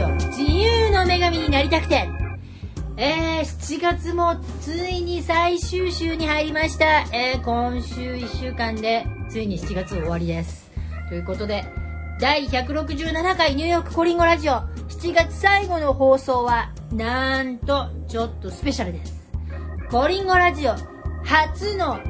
[0.00, 2.08] ジオ自由の女神になりたくて
[2.96, 7.00] えー、7月もついに最終週に入りました。
[7.14, 10.70] えー、今週1週間でついに7月終わりです。
[11.08, 11.64] ということで、
[12.20, 19.30] 第167回ニューヨークコリンゴラジオ7月最後の放送は、なんと、ちょっとスペシャルです。
[19.90, 20.74] コリンゴラジオ
[21.24, 22.00] 初の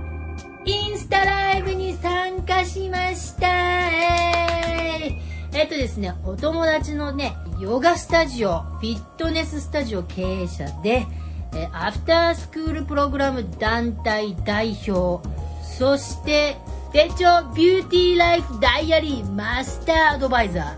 [0.65, 11.07] インスタライブに参加しましたえーえっとですね、お友達のね、ヨガスタジオ、フィットネススタジオ経営者で、
[11.55, 15.23] えアフタースクールプログラム団体代表、
[15.63, 16.57] そして、
[16.91, 20.75] 手帳ビューティーライフダイアリーマスターアドバイザ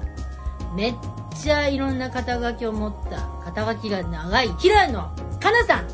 [0.73, 0.75] ー。
[0.75, 0.95] めっ
[1.41, 5.03] ちゃいろんな肩書きを持った、肩書きが長い、平野
[5.39, 5.87] かなさん。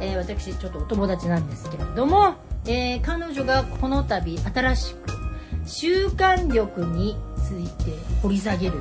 [0.00, 5.10] えー私ちょっとお友達なんですけれども、えー彼女がこの度新しく
[5.66, 8.74] 習慣力について掘り下げる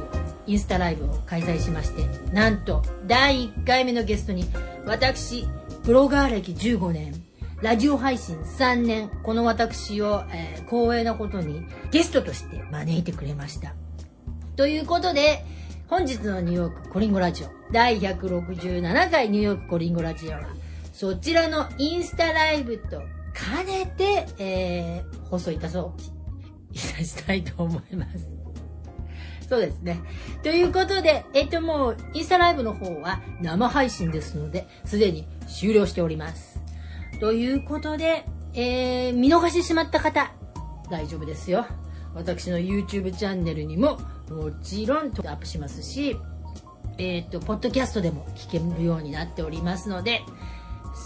[0.49, 4.45] インスタライブを開催しましてなんと第1回目のゲストに
[4.85, 5.47] 私
[5.83, 7.13] ブロガー歴15年
[7.61, 13.73] ラジオ配信3年この私を、えー光栄なことにゲストとして招いてくれました
[14.55, 15.43] ということで、
[15.87, 20.41] 本日のニューヨークコリンゴラジオ第167回ニューヨークコリンゴラジオは、
[20.93, 23.01] そちらのインスタライブと
[23.33, 26.01] 兼ねて、えー放送いたそう、
[26.71, 28.38] いたしたいと思います。
[29.49, 29.99] そうですね。
[30.43, 36.61] ということで、えっともう、インスタライブの方は生配信ですので、すでに終了しております。
[37.19, 40.31] ということで、えー見逃してしまった方、
[40.91, 41.65] 大丈夫ですよ。
[42.13, 43.97] 私の YouTube チャンネルにも
[44.29, 46.15] もちろんアップしますし、
[46.99, 50.21] えっ、と、ポッドキャストでも聞けるようになっておりますので、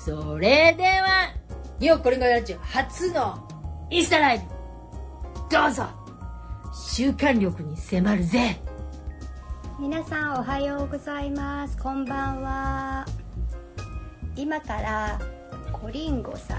[0.06, 1.32] それでは、
[1.80, 3.48] ニューヨークコリンゴラジオ初の
[3.90, 4.44] インスタライブ、
[5.50, 6.03] どうぞ
[6.74, 8.60] 習慣力に迫るぜ。
[9.80, 11.78] 皆さんおはようございます。
[11.78, 13.06] こんばんは。
[14.36, 15.20] 今から
[15.72, 16.58] コリンゴさん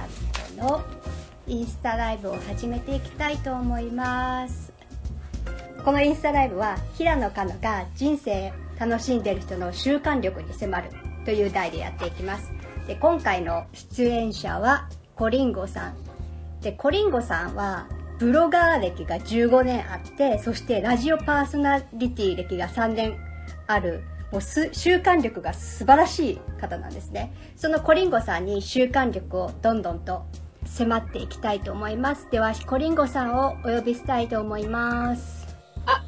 [0.56, 0.82] との
[1.48, 4.72] インスタライブを始めていきたいと思います。
[5.84, 10.90] このインスタライブは平野香乃が人生楽しんでる人の習慣力に迫る
[11.24, 12.52] という題でやっていきます。
[12.86, 15.96] で今回の出演者はコリンゴさん。
[16.60, 17.88] でコリンゴさんは
[18.18, 23.16] ブロガー歴が15年あってそしてラジオパーソナリティ歴が3年
[23.66, 24.02] ある。
[24.32, 27.32] もうす習慣力が素晴らしい方なんですね。
[27.56, 30.26] そのコリンゴさんに習慣力をどんどんと
[30.64, 32.28] 迫っていきたいと思います。
[32.30, 35.46] ではコリンゴさんをお呼びしたいと思います。
[35.86, 36.02] あ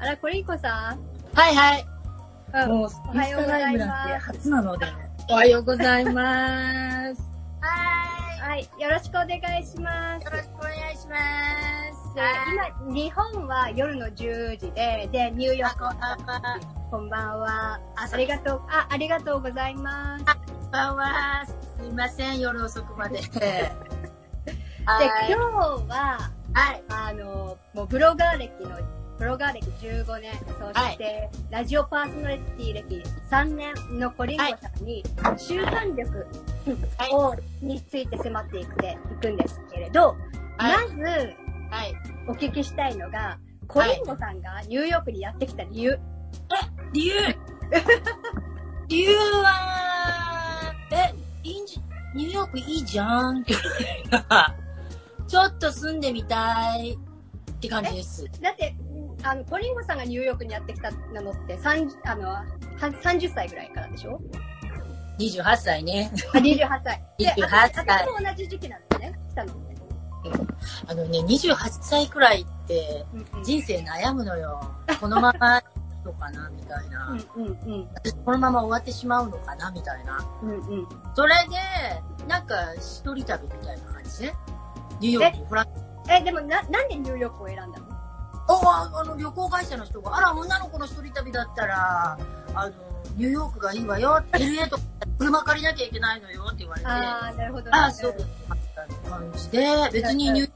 [0.00, 1.86] あらコリンゴさんはいはい。
[2.54, 2.68] うん。
[2.70, 4.26] もう、おはようございます。
[4.26, 4.86] 初なので、
[5.30, 6.97] おはようございます。
[8.58, 10.24] よろしくお願いしますい。
[10.24, 11.16] よろしくお願いしま
[11.94, 12.14] す。
[12.14, 12.22] で
[12.84, 15.84] 今日本は夜の10時ででニューヨーク
[16.90, 17.80] こんばんは。
[17.94, 20.32] あありがとうあありがとうございますこ
[20.66, 21.46] んばんは。
[21.46, 23.20] すいません、夜遅くまで。
[23.20, 23.72] で
[24.86, 25.44] はい今日
[25.88, 26.82] ははい。
[26.88, 28.76] あのもうブロガー歴の
[29.18, 35.02] ブロガー歴15年そして、ラジオパーソナリティ歴3年のコリンゴさんに、
[35.36, 36.26] 習慣力
[36.96, 37.12] はい。
[37.12, 40.16] をについて迫っていくていくんですけれど、
[40.56, 40.88] はい。
[40.88, 41.94] まずはい。
[42.28, 45.98] お聞きしたいのがコリンゴさんがニューヨークにやってきた理由、
[46.92, 47.12] 理由。
[48.88, 51.80] 理由は、え、いいんじ、
[52.14, 54.54] ニューヨークいいじゃんって言われた
[55.26, 58.24] ちょっと住んでみたいって感じです。
[58.40, 58.74] だって
[59.22, 62.44] あのコリンゴさんがニューヨークにやってきたのって30あのは
[62.78, 64.20] 30歳ぐらいからでしょ
[65.18, 66.10] ？28歳ね。
[66.32, 67.02] あ28歳。
[67.18, 69.18] で、28あ歳私も同じ時期なんですね。
[69.30, 69.68] 来たのって。
[70.86, 74.60] あのね、28歳くらいってうんうん人生悩むのよ。
[75.00, 75.60] このまま
[76.04, 77.08] のかなみたいな。
[77.36, 80.18] うんうんうん私このまま終わってしまうのかなみたいな。
[80.42, 80.88] うんうん。
[81.14, 84.34] それで、なんか一人旅みたいな感じね。
[85.00, 85.68] ニューヨークにフラッ
[86.10, 87.86] え、でもな、なんでニューヨークを選んだの？
[87.88, 87.97] お
[88.48, 92.18] ああの旅行会社の人が、あら、女の子の一人旅だったら、
[92.54, 92.72] あの、
[93.16, 94.22] ニューヨークがいいわよ。
[94.32, 94.82] LA とか
[95.18, 98.16] 車借りなきゃいけないのよって言われて、ああー、なるほど、あ、そう。
[99.08, 100.50] 感じで、別にニュー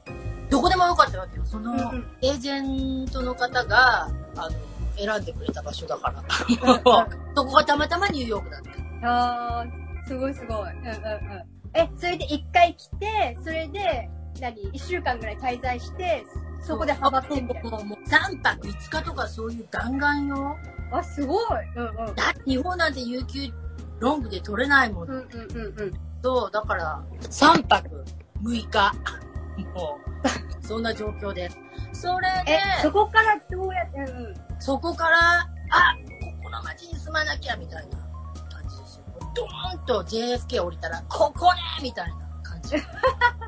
[0.49, 1.43] どこでもよかったわけよ。
[1.45, 1.73] その、
[2.21, 4.51] エージェントの方が、あの、
[4.95, 6.19] 選んでくれた場所だから。
[6.19, 8.61] うんそこがたまたまニューヨークだっ
[9.01, 9.59] た。
[9.59, 10.71] あー、すごいすごい。
[10.71, 11.43] うんうんうん。
[11.73, 14.09] え、それで一回来て、それで、
[14.41, 16.25] 何一週間ぐらい滞在して、
[16.61, 17.69] そこでハマってみたいな。
[17.69, 20.57] もうもう3泊5日とかそういう弾丸よ。
[20.91, 21.41] あ、すごい。
[21.75, 22.15] うんうん。
[22.15, 23.51] だって日本なんて有給
[23.99, 25.09] ロングで取れないもん。
[25.09, 25.93] うんうんうんうん。
[26.23, 28.03] そう、だから、3泊
[28.43, 28.93] 6日。
[29.75, 29.99] も
[30.61, 31.49] う、そんな状況で。
[31.91, 34.33] それでえ、そこからどうやって、うん。
[34.59, 35.95] そこから、あ、
[36.39, 37.97] ここの町に住まなきゃみたいな
[38.49, 39.05] 感じですよ。
[39.35, 42.75] ドーンと JFK 降りたら、ここねみたいな感じ。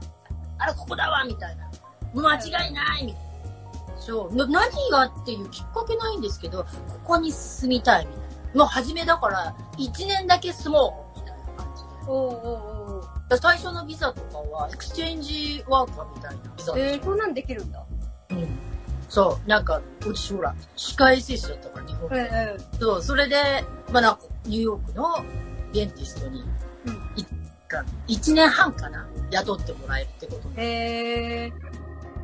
[0.66, 1.70] あれ、ここだわみたいな。
[2.14, 4.02] 間違いないみたいな。
[4.02, 4.36] そう。
[4.36, 6.70] な何がっていうきっかけないんですけど、こ
[7.04, 8.22] こに住みたいみたい
[8.54, 8.60] な。
[8.60, 11.90] もう初めだから、1年だけ住もうみたいな感じで。
[12.08, 17.84] おうおうおう最初のビザとかは、エクスチェンジワーカーみたいなビザでえー、そんなんできるんだ。
[18.32, 18.48] うん。
[19.10, 22.20] そう、なんか、うちほら、歯科衛生士だったから、日本うんで。
[22.74, 22.80] うん。
[22.80, 23.36] そう、それで、
[23.92, 25.26] まあなんか、ニューヨークの
[25.74, 26.46] デンティストに、う
[27.82, 30.64] ん1年半かな、雇ってもらえるってことで。
[30.64, 31.54] え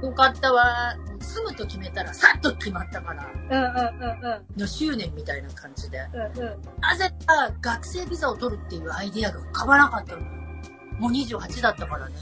[0.01, 0.95] ー、よかったわ。
[1.19, 4.59] 住むと決めたら、さっと決まったから、うんうんうんうん。
[4.59, 5.99] の執念みたいな感じで。
[6.13, 6.61] うんうん。
[6.81, 10.21] なぜか、学生ビザを取るっていうアイデアが浮かばなかったの。
[10.99, 12.15] もう28だったからね。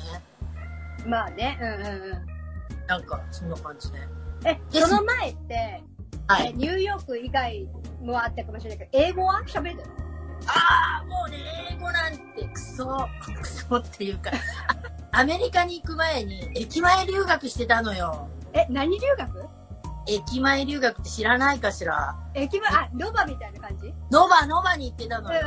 [1.06, 2.88] まあね、うんうんうん。
[2.88, 4.00] なんか、そんな感じで。
[4.46, 5.84] え、その前って、
[6.28, 6.50] はい。
[6.50, 7.68] えニューヨーク以外
[8.02, 9.42] もあったかもしれないけど、英語は？
[9.48, 9.84] 喋れる
[10.48, 11.38] ああ、もうね、
[11.72, 13.08] 英語なんてクソ、
[13.42, 14.32] クソっていうか、
[15.12, 18.28] アメリカに行く前に駅前留学してたのよ。
[18.54, 19.46] え、何留学？
[20.08, 22.16] 駅前留学って知らないかしら？
[22.34, 23.94] 駅前、あ、ノバみたいな感じ？
[24.12, 25.42] ノバ、ノバに行ってたのよ。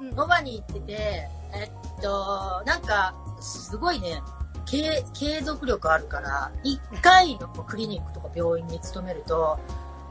[0.00, 0.16] うんうん。
[0.16, 4.22] ノバに行ってて、えっと、なんか、すごいね、
[4.66, 9.58] 継継続力あるから、1回のクリニックとか病院に勤めると、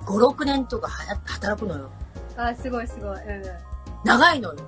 [0.06, 1.89] 5、6年とかはや働くのよ。
[2.35, 3.18] あ、すごいすごい。
[3.18, 3.44] うん
[4.07, 4.59] 長いのよ。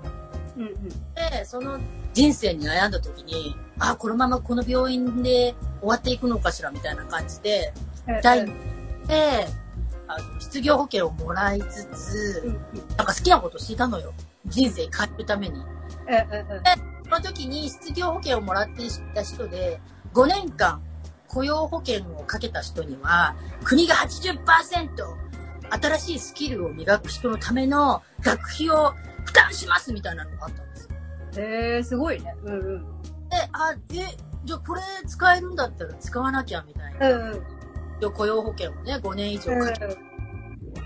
[0.57, 0.61] うん。
[0.63, 0.89] うんうん。
[0.89, 1.79] で、その
[2.13, 7.73] 人生に悩んだ時に、あ、このままこの病院で終わっていくのかしらみたいな感じで、
[8.07, 9.47] うん第2で、
[10.07, 12.57] あの、失業保険をもらいつつ、うんうん。
[12.97, 14.13] なんか好きなことしてたのよ。
[14.45, 15.55] 人生変えるために。
[15.55, 16.89] うんうんうん。
[17.03, 19.79] その時に失業保険をもらっていた人で、
[20.13, 20.81] 5年間
[21.27, 24.89] 雇用保険をかけた人には、国が80%
[25.69, 28.93] 新しいスキルを磨く人のための学費を
[29.25, 30.89] 負担しますみたいなのがあったんですよ。
[31.37, 32.35] へえー、すごいね。
[32.43, 33.01] うんうん。
[33.29, 37.09] で、あ、え、じゃあこれ使えるんだったら使わなきゃみたいな。
[37.09, 37.99] うんうん。
[37.99, 39.79] で雇用保険をね、5年以上うんかけ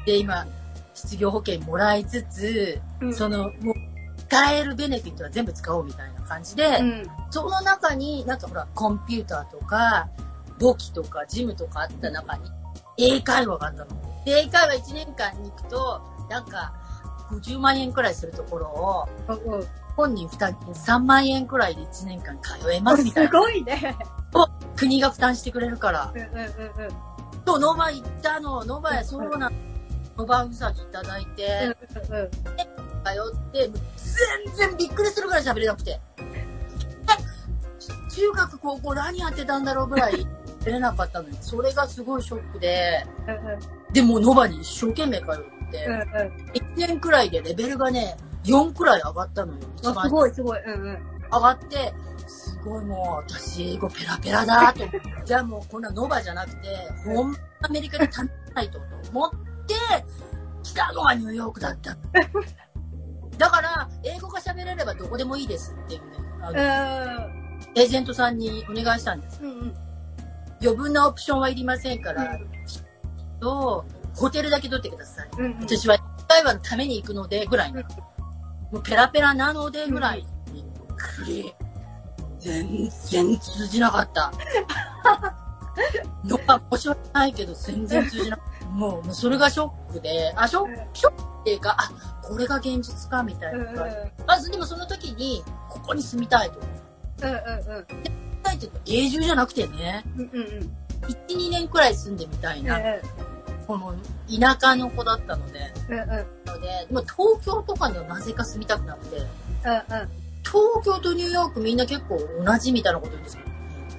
[0.06, 0.45] て、今、
[0.94, 3.13] 失業保険もらいつつ、うん。
[3.13, 3.75] その、もう、
[4.18, 7.07] 使えるベネフィットは全部使おうみたいな感じで、うん。
[7.30, 10.09] その中に、なんかほら、コンピューターとか、
[10.59, 12.51] 簿記とか、ジムとかあった中に、
[12.97, 14.24] 英会話があったの。
[14.25, 16.74] で、英会話1年間に行くと、なんか、
[17.30, 19.08] 50万円くらいするところを。
[19.96, 23.40] 本人負担金3万円くらいで1年間通えますみたいすな。
[23.40, 23.96] ごいね。
[24.75, 26.12] 国が負担してくれるから。
[26.14, 26.42] うんうんうんう
[26.88, 27.44] ん。
[27.46, 28.64] と、ノバ行ったの。
[28.66, 29.56] ノバへそうなの。
[30.18, 31.75] ノバウサギいただいて、
[32.10, 32.31] うんうん。
[32.31, 33.69] 通って、
[34.48, 36.00] 全然びっくりするぐらい喋れなくて。
[36.34, 36.48] え
[38.10, 40.14] 中学、高校何やってたんだろうぐらい
[40.62, 41.36] 喋れなかったのよ。
[41.42, 43.06] それがすごいショックで。
[43.92, 46.06] でもノバに一生懸命通って、うんうん。
[46.52, 49.60] 1年くらいでレベルがね、4くらい上がったのよ。
[49.81, 50.60] すごいすごい。
[50.64, 51.00] うんうん。
[51.31, 51.94] 上がって、
[52.28, 55.02] すごいもう、私英語ペラペラだと思って。
[55.25, 56.68] じゃあもうこんなノバじゃなくて、
[57.06, 59.75] 本アメリカで試さないとと思って、
[60.64, 61.98] 来たのがニューヨークだった。
[63.38, 66.08] だから、英語が喋れればどこでもいいですっていうね、
[66.42, 66.60] あの、
[67.76, 69.40] エージェントさんにお願いしたんです。
[69.42, 69.74] うんうん。
[70.62, 72.54] 余分なオプションはいりませんから、うん
[73.44, 75.30] と、ホテルだけ取ってください。
[75.38, 75.60] うんうん。
[75.62, 77.82] 私は会話のために行くので、ぐらいの。
[78.72, 80.26] もうペラペラなので、ぐらい。
[80.54, 80.64] びっ
[80.96, 81.54] くり。
[82.40, 84.32] 全然通じなかった。
[86.26, 88.66] のか、申し訳ないけど、全然通じなかった。
[88.68, 91.92] もう、もうそれがショックで、あ、ショック、ショックっていうか、あ、
[92.22, 93.86] これが現実か、みたいうんうんな。
[94.28, 96.60] まず、でもその時に、ここに住みたいと。
[97.24, 97.86] うんうんうん。
[97.88, 100.76] 住みたいっていうか、永住じゃなくてね、うんうんうん。
[101.08, 102.80] 1、2年くらい住んでみたいな、
[103.68, 103.94] この
[104.30, 106.08] 田舎の子だったので、うんうん。
[106.46, 109.28] ので、でも東京とかにはなぜか住みたくなくて、うんうん。
[110.44, 113.50] 東京とニューヨークみんな結構同じみたいなこと言うんですけど、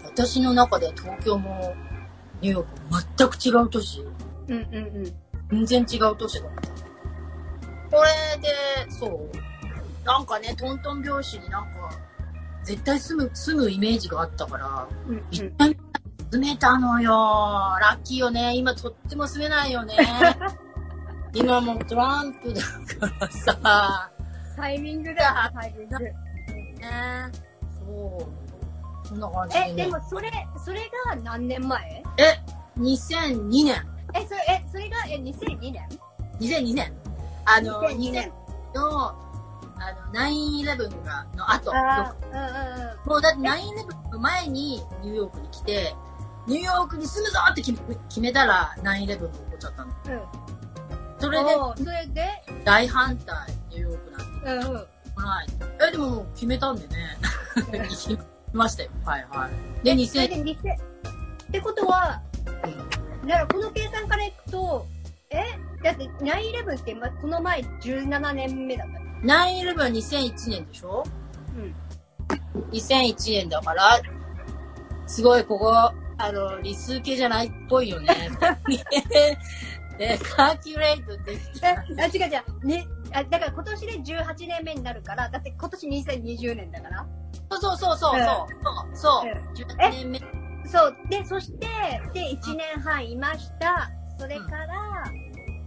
[0.05, 1.75] 私の中では東京も
[2.41, 4.01] ニューヨークも全く違う都市。
[4.49, 5.13] うんうん
[5.51, 5.67] うん。
[5.67, 6.69] 全然違う都市だった。
[7.97, 9.31] これで、そう。
[10.05, 11.91] なんかね、トントン拍子になんか、
[12.65, 15.77] 絶対住む、住むイメージがあったから、うん一回
[16.35, 17.13] 住めたのよ。
[17.81, 18.57] ラッキーよね。
[18.57, 19.95] 今とっても住めないよね。
[21.33, 22.61] 今もうトランプだ
[23.09, 24.11] からさ。
[24.57, 25.99] タイミングだ、タイミング。
[26.01, 26.13] ね
[27.79, 28.29] そ
[29.05, 29.09] う。
[29.09, 29.71] そんな感じで、ね。
[29.71, 30.33] え、でもそれ、
[30.65, 32.03] それが何年前？
[32.19, 32.41] え、
[32.81, 33.87] 2002年。
[34.13, 35.89] え、それ、え、それが、え、2002年
[36.41, 36.93] ？2002年。
[37.45, 38.33] あの、2002 2年年。
[38.75, 39.15] の、あ
[40.13, 41.73] の、9-11が、の後。
[41.73, 43.09] あーうんうんうん。
[43.09, 45.95] もうだって9-11の前にニューヨークに来て、
[46.47, 49.91] ニューヨークに住むぞって決め決めたら、9-11が起こっちゃったの。
[49.91, 50.23] うん。
[51.19, 52.29] それで、それで、
[52.65, 53.37] 大反対、
[53.71, 54.19] ニューヨークな
[54.59, 54.69] んて。
[54.69, 54.81] うんうん。
[55.17, 55.47] はい。
[55.89, 57.19] え、でももう決めたんでね。
[57.73, 58.19] 行き
[58.53, 58.91] ましたよ。
[59.05, 59.49] はいは
[59.83, 59.85] い。
[59.85, 60.77] で、2000、それで2000っ
[61.51, 62.21] てことは、
[63.27, 64.87] だからこの計算からいくと、
[65.31, 65.43] え？
[65.83, 71.05] だって9-11ってまこの前17年目だったの9-11は2001年でしょ？
[71.57, 71.75] うん。
[72.71, 74.01] 2001年だから、
[75.07, 78.31] すごいここ、あの、理数系じゃないっぽいよね。
[79.99, 81.69] で、 カーキュレートできえ、た。
[81.71, 82.67] あ、違う違う。
[82.67, 87.07] ね、あだから今年で18年目になるから、だって今年2020年だから。
[87.51, 88.47] そうそうそうそう、そ
[88.93, 90.21] う、そう、うん18年目。
[90.67, 90.97] そう。
[91.11, 91.67] で、そして、
[92.13, 93.91] で、1年半いました。
[94.19, 95.05] それから、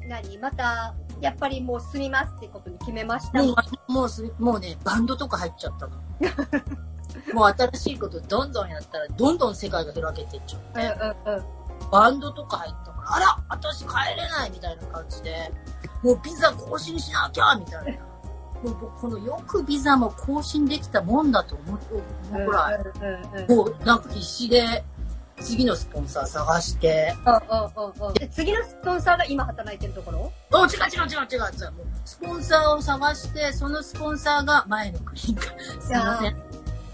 [0.08, 0.38] 何？
[0.39, 3.44] また、やっぱりもう住みますってことに決めました。
[3.44, 3.56] も
[3.88, 5.94] う、もうす、もうね、バンドとか入っちゃったの。
[7.33, 11.15] もう新しいことどんどんやったら、どんどん世界が開けていっちゃって。
[11.25, 11.45] うんうんうん。
[11.91, 15.51] バンドとか入ったから、あら私帰れないみたいな感じで、
[16.03, 18.03] もうビザ更新しなきゃみたいな。
[18.63, 21.79] もう僕このよくビザも更新できたもんだと思う
[22.45, 23.57] ぐらい、うんうんうん。
[23.57, 24.83] もうなんか必死で
[25.39, 27.15] 次のスポンサー探して。
[28.19, 30.31] で次のスポンサーが今働いてるところ？
[30.51, 31.73] お違う違う違う違う違う
[32.03, 36.47] スポンサーを探して、そのスポンサーが前のグリーンカード、すいません。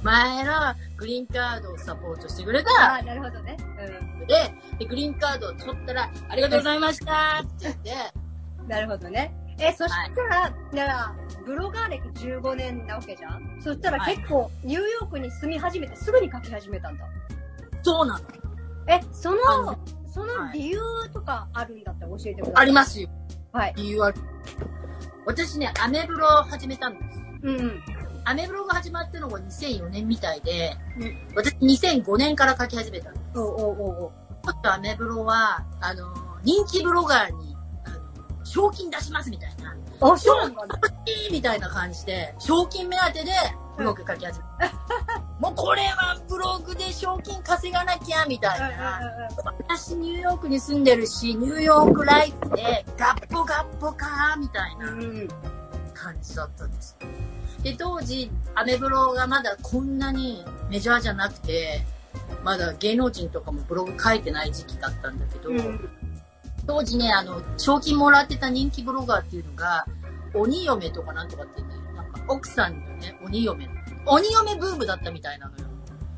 [0.04, 0.52] 前の
[0.98, 3.58] グリーンカードをサポートしてくれあたあ、なるほどね。
[4.28, 7.92] で、でグリーンカードを取ったら、ありがとうございましたって言って、
[8.60, 8.68] うん。
[8.68, 9.34] なるほどね。
[9.60, 13.62] え、そしたら、なら、ブロガー歴15年なわけじゃん？
[13.62, 17.06] そしたらはい結構、ニューヨークに住み始めてすぐに書き始めたんだ。
[17.82, 18.26] そうなの。
[18.88, 20.80] え、その、その理由
[21.14, 22.56] とかあるんだったら教えてください。
[22.58, 23.10] ありますよ。
[23.52, 23.74] はい。
[23.78, 24.14] 理由は。
[25.26, 27.20] 私ね、アメブロを始めたんです。
[27.44, 27.84] うんうん。
[28.26, 33.40] アメブロが始まったのが2004年みたいで、うん私2005年から書き始めたんです。
[33.40, 34.12] おうおうおうおう。
[34.46, 36.14] ちょっとアメブロは、あの、
[36.44, 39.76] 人気ブロガーに、あの、賞金出しますみたいな。
[40.02, 40.80] あ、そうなんだ。
[41.32, 43.32] みたいな感じで、賞金目当てで
[43.78, 44.74] ブログ書き始めた。
[45.40, 49.00] もうこれはブログで賞金稼がなきゃみたいな。
[49.60, 54.92] 私ニューヨークに住んでるし、ニューヨークライフでガッポガッポかみたいな。
[54.92, 55.18] うんうんうん。
[55.20, 55.30] うん。
[55.94, 56.98] 感じだったんです。
[57.64, 61.82] で、当時、アメブロがまだこんなにメジャーじゃなくて、
[62.44, 65.90] まだ芸能人とかもブログ書いてない時期だったんだけど、うん。
[66.68, 69.86] 当時ね、あの、賞金もらってた人気ブロガーっていうのが、
[70.34, 73.70] 鬼嫁とかなんとかってね、なんか奥さんのね、鬼嫁。
[74.06, 75.68] 鬼嫁ブームだったみたいなのよ。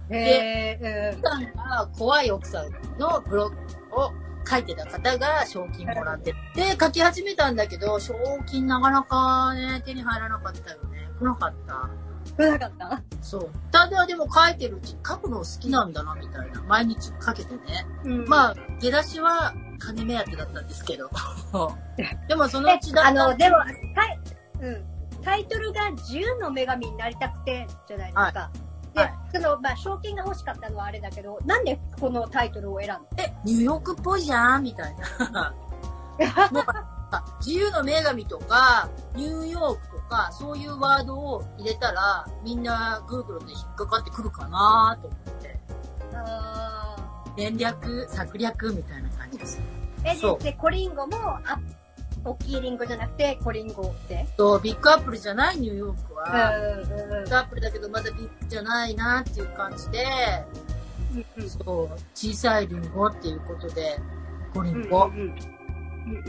[0.10, 3.56] へえ、奥さんが怖い奥さんのブログ
[3.96, 4.12] を
[4.48, 8.14] 書いてた方が賞金もらってで、書き始めたんだけど、賞
[8.46, 11.10] 金なかなかね、手に入らなかったよね。
[11.20, 11.90] 来なかった。
[12.38, 12.52] うん。
[12.52, 13.50] なかったそう。
[13.72, 16.62] ただでも書いてるうちに書くの好きなんだな、みたいな。
[16.64, 17.88] 毎日書けてね。
[18.04, 21.10] うんまあ、出だしは金目当てだったんですけど。
[22.28, 23.58] でもそのうちだあの、でも、
[23.96, 24.20] タイ、
[24.62, 24.96] うん。
[25.24, 28.52] タイトルが自由の女神になりたくて、じゃないですか。
[28.96, 34.64] で、はいその、まあ、賞金が欲しかったのはあれだけど、なんでこのタイトルを選んだえ、ニューヨークっぽいじゃん？
[34.64, 34.96] みたい
[35.32, 35.54] な。
[36.52, 36.64] もう
[37.12, 45.60] あ自由の女神とか、ニューヨークとか、そういうワードを入れたら、みんな Google で引っかかってくるかなと思って。
[46.16, 46.96] あ
[47.38, 49.60] 連略、策略みたいな感じです。
[50.04, 51.60] ーえ、で、で、コリンゴも、あ、
[52.26, 54.28] 大きいリンゴじゃなくて、コリンゴって。
[54.38, 60.06] そう、 Big Apple じゃないニューヨークは、うん Big Apple だけどまだ big じゃないなっていう感じで、
[61.38, 61.50] うんうん。
[61.50, 64.00] そう、小さいリンゴっていうことで、
[64.54, 65.06] コリうんンゴ。
[65.06, 65.36] うんうん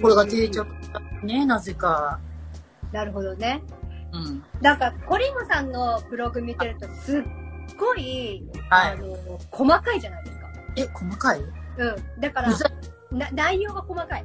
[0.01, 2.19] これが定着したね、なぜか。
[2.93, 3.63] なるほどね。
[4.11, 4.43] うん。
[4.63, 7.23] なんか、コリンゴさんのブログ見てると、すっ
[7.79, 8.93] ごい、はい。
[8.93, 9.15] あの、
[9.51, 10.47] 細かいじゃないですか。
[10.77, 11.41] え、細かい？
[11.41, 12.21] うん。
[12.21, 12.49] だから
[13.33, 14.25] 内容が細かい。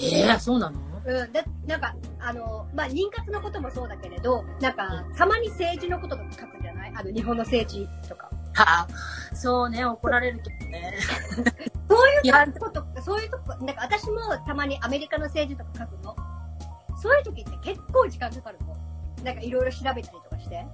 [0.00, 0.78] えー、そうなの？
[1.06, 1.32] うん。
[1.32, 6.92] だ、なんか、あの、まあ、妊活のこともそうだけれど、なんか、たまに政治のこととか書くじゃない？
[6.94, 8.30] あの、日本の政治とか。
[8.54, 8.88] はあ、
[9.34, 10.94] そうね、怒られるけどね。
[11.88, 16.16] そういうこと、そういうとこ、なんか私もたまにアメリカの政治とか書くの。
[17.00, 18.76] そういう時って結構時間かかるの。
[19.24, 20.66] なんかいろいろ調べたりとかして。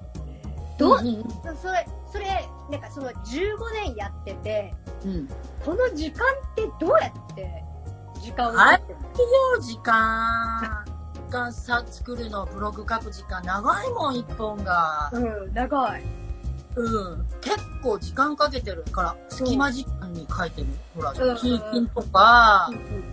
[0.78, 1.24] どう、んん
[1.56, 3.14] それ、それ、なんかその15
[3.84, 5.28] 年やってて、うん。
[5.64, 7.62] この時間ってどうやって
[8.24, 15.10] 時間を時間、時間さ、作るの、ブログ書く時間長いもん、一本が。
[15.12, 16.02] うん、長い。
[16.76, 17.26] うん。
[17.42, 20.68] 結構時間かけてるから、隙間時間に書いてる。
[20.96, 23.04] ほら、ん通勤とかうん、うん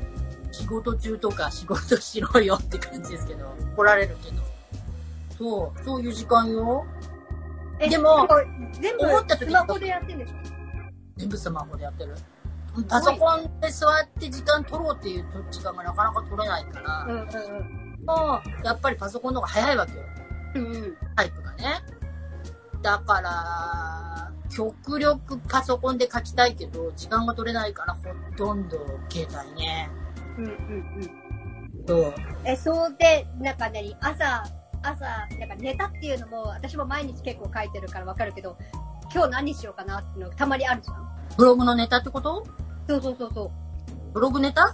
[0.53, 4.41] 仕事中とか仕事しろよって感じですけど、怒られるけど。
[5.37, 6.85] そう、そういう時間よ。
[7.79, 8.27] えでも、
[8.73, 10.33] 全部思った時スマホでやってんでしょ？
[11.17, 12.15] 全部スマホでやってる。
[12.87, 18.05] パソコンで座って時間取ろうっていう時間がなかなか取れないから、うんうんうん。
[18.05, 19.99] もうやっぱりパソコンの方が早いわけよ。
[20.55, 20.97] うんうん。
[21.15, 21.81] タイプがね。
[22.81, 28.01] だから、極力パソコンで書きたいけど、時間が取れないからほ
[28.35, 28.77] とんど
[29.09, 29.89] 携帯ね。
[30.37, 31.85] うんうんうん。
[31.87, 32.13] そう。
[32.45, 34.43] え、そうで、なんか何朝、
[34.81, 35.05] 朝、
[35.39, 38.57] なんかネタっていうのも、私も毎日結構書いてるからわかるけど、
[39.13, 41.07] 今日何しようかなっていうのたまにあるじゃん？
[41.37, 42.45] ブログのネタってこと？
[42.87, 43.51] そうそうそうそう。
[44.13, 44.65] ブログネタ？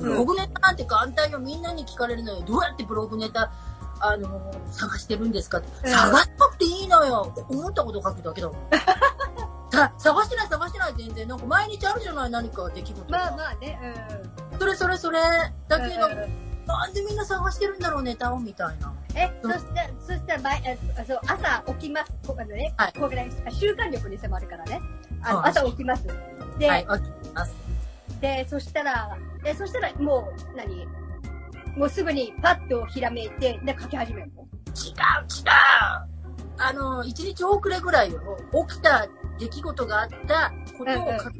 [0.00, 1.38] うんブログネタなんて簡単よ。
[1.38, 2.40] みんなに聞かれるのよ。
[2.46, 3.52] どうやってブログネタ、
[4.00, 5.68] あのー探してるんですかって。
[5.84, 7.34] うん探さなくていいのよ。
[7.48, 8.56] 思ったこと書くだけだもん。
[9.70, 11.28] さ探してない探してない全然。
[11.28, 13.18] なんか毎日あるじゃない何か出来事が。
[13.18, 13.78] まあまあね、
[14.58, 15.20] それそれそれ。
[15.68, 15.90] だうん。
[15.90, 18.92] けど、うんうんうんなんでみんな探してるんだろうネタをみたいな。
[19.16, 22.12] え、うんそしたら、そしたら、毎あそう朝起きます。
[22.24, 24.80] こあのね、はいこれあ習慣力に迫るからね。
[25.22, 26.06] あのはい朝起きます。
[26.60, 26.86] で、はい。
[28.20, 30.86] で、そしたら、で、そしたらもう、何？
[31.76, 34.42] もうすぐにパッとひらめいて、で、書き始めるの。
[34.42, 35.50] 違う違う
[36.58, 38.20] あの、一日遅れぐらいよ。
[38.68, 39.06] 起きた
[39.38, 41.32] 出来事があったことを書く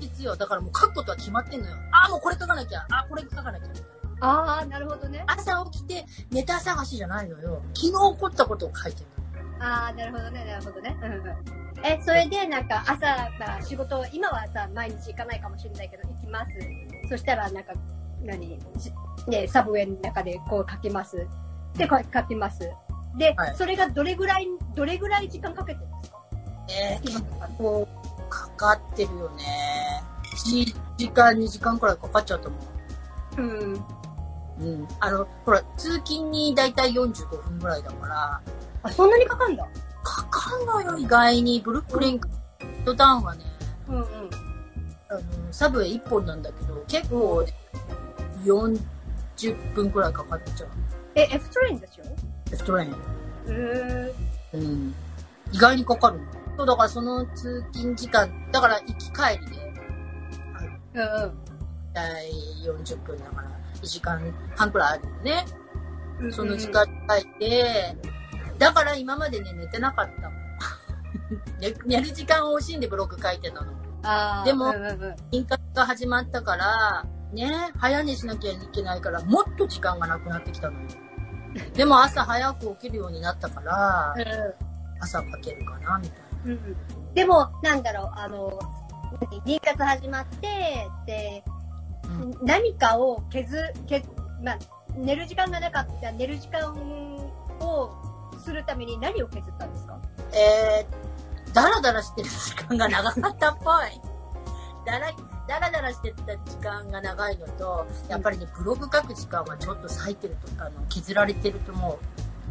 [0.00, 0.36] 必要。
[0.36, 1.74] だからもう書くことは決まってんのよ。
[1.90, 2.86] あ、もうこれ書かなきゃ。
[2.90, 3.66] あ、これ書かなきゃ。
[4.20, 5.24] ああ、なるほどね。
[5.26, 7.60] 朝起きてネタ探しじゃないのよ。
[7.74, 9.06] 昨日起こったことを書いてる
[9.58, 10.96] ああ、なるほどね、なるほどね。
[11.02, 11.63] うんうん。
[11.84, 13.06] え、それでなんか朝、
[13.38, 16.52] まあ、仕事、今はさ、毎日行かないかもしれないけど、行きます。
[17.10, 17.72] そしたらなんか、
[18.22, 18.92] 何じ
[19.28, 21.26] ね、サブウェイの中でこう書きます。
[21.76, 22.60] で、こう書きます。
[23.18, 26.18] で、はいそれがどれぐらい、どれぐらい時間かけてるんですか？
[26.70, 27.88] えー、今結構
[28.30, 29.44] かかってるよね。
[30.34, 32.58] 1時間、2時間くらいかかっちゃうと思
[33.38, 33.42] う。
[33.42, 33.84] うん。
[34.60, 34.88] うん。
[35.00, 38.40] あの、ほら、通勤にだいたい45分ぐらいだから、
[38.82, 39.66] あ、そんなにかかんだ？
[40.04, 41.60] かかんのよ、意外に。
[41.60, 42.28] ブルックリンク、
[42.84, 43.44] ドダウンはね、
[43.88, 44.04] うんうん。
[45.08, 45.20] あの、
[45.50, 47.44] サブウェイ1本なんだけど、結構、
[48.44, 50.68] 40分くらいかかっちゃう。
[51.14, 52.04] え、F トレインでしょ
[52.50, 52.90] レフトレイン。
[53.48, 54.14] へ
[54.52, 54.94] うん。
[55.50, 56.24] 意外にかかるの。
[56.58, 59.72] そう、だからその通勤時間、だから行き帰りで、
[60.94, 60.98] え。
[60.98, 61.44] うんうん。
[61.94, 62.30] だい
[62.64, 63.50] 40分だから、
[63.80, 64.20] 1時間
[64.54, 65.44] 半くらいあるよね。
[65.48, 65.64] うんうん
[66.32, 67.96] その時間書いて、
[68.58, 70.44] だから今までね、寝てなかったもん。
[71.60, 73.72] 寝 寝る時間を惜しんでブログ書いてたの。
[74.44, 80.88] でもうんうんうん妊活が始まったから、ね、早寝しなきゃいけないから、もっと時間がなくなってきたのよ。
[81.74, 84.14] でも朝早く起きるようになったから、
[85.00, 88.58] 朝書けるかな、みたいうんうんでも、なんだろう、あの、
[89.30, 91.44] 何妊活始まって、で、
[92.08, 92.14] な。
[92.24, 92.38] うん。
[92.42, 93.56] 何かを削、
[93.88, 94.08] 削、
[94.42, 94.58] まあ、
[94.96, 96.72] 寝る時間がなかった、寝る時間
[97.60, 98.13] を
[98.44, 99.98] するために何を削ったんですか？
[100.32, 104.00] えー、だらだらしてる時間が長かったっぽい。
[104.86, 105.10] だら、
[105.48, 111.98] だらだらしてた時間が長いのと、やっぱりね、ブログ書く時間はちょっと割いてると、あの、削られてると思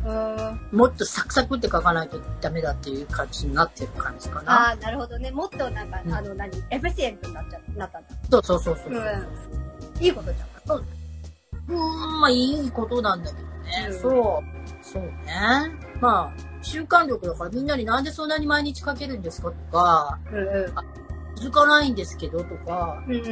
[0.03, 0.69] うーん。
[0.71, 0.75] う。
[0.75, 4.69] もっとサクサクって書かないとダメだっていう感じになってる感じかな。
[4.69, 5.29] ああ、なるほどね。
[5.31, 6.51] もっとなんか、うんあの、何？
[6.71, 8.09] エフィシエントになっちゃ、なったんだ。
[8.31, 8.93] そうそうそうそう。
[8.93, 10.03] うん。
[10.03, 10.77] いいことじゃん。
[10.77, 13.87] うーん、まあいいことなんだけどね。
[13.89, 14.83] うんそう。
[14.83, 15.13] そうね。
[16.03, 20.73] まあ、習慣力だからみんなになんでそんなに毎日書けるんですかとか、うんうん。
[21.35, 23.23] 続かないんですけどとか、うんうん。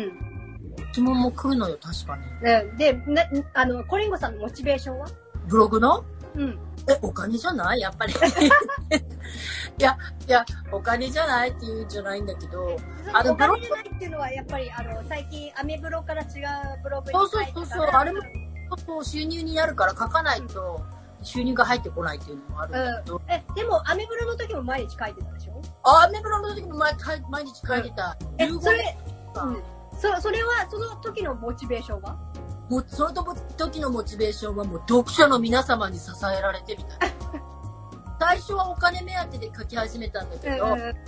[0.94, 2.24] 質問も来るのよ、確かに。
[2.50, 5.08] うんで、な、あの、コリンゴさんのモチベーションは？
[5.48, 6.04] ブログの？
[6.36, 6.60] うん。
[6.90, 7.82] え、お金じゃない？
[7.82, 8.14] やっぱり。
[8.14, 8.16] い
[9.84, 12.78] や、いや、お金じゃないっていうんじゃないんだけど、
[13.14, 16.30] あのお金じゃないっていうのは、やっぱり、あの、最近、アメブロから違う
[16.84, 18.22] ブログにそうそうそうそうあれも
[18.86, 20.82] そう収入になるから書かないと
[21.22, 25.62] 収入が入ってこないっていうのもあるんだけど、え、でも、アメブロの時も毎日書いてたでしょ？
[25.84, 26.96] あ、アメブロの時も毎
[27.30, 28.18] 毎日書いてた。
[28.38, 28.98] え、15それ、
[29.34, 29.64] かうん。
[30.00, 32.18] そ、それは、その時のモチベーションは？
[32.70, 33.14] もうその
[33.58, 36.06] 時のモチベーションはもう読者の皆様に支
[36.38, 37.16] えられてみたいな。
[38.22, 40.68] 最初はお金目当てで書き始めたんだけど、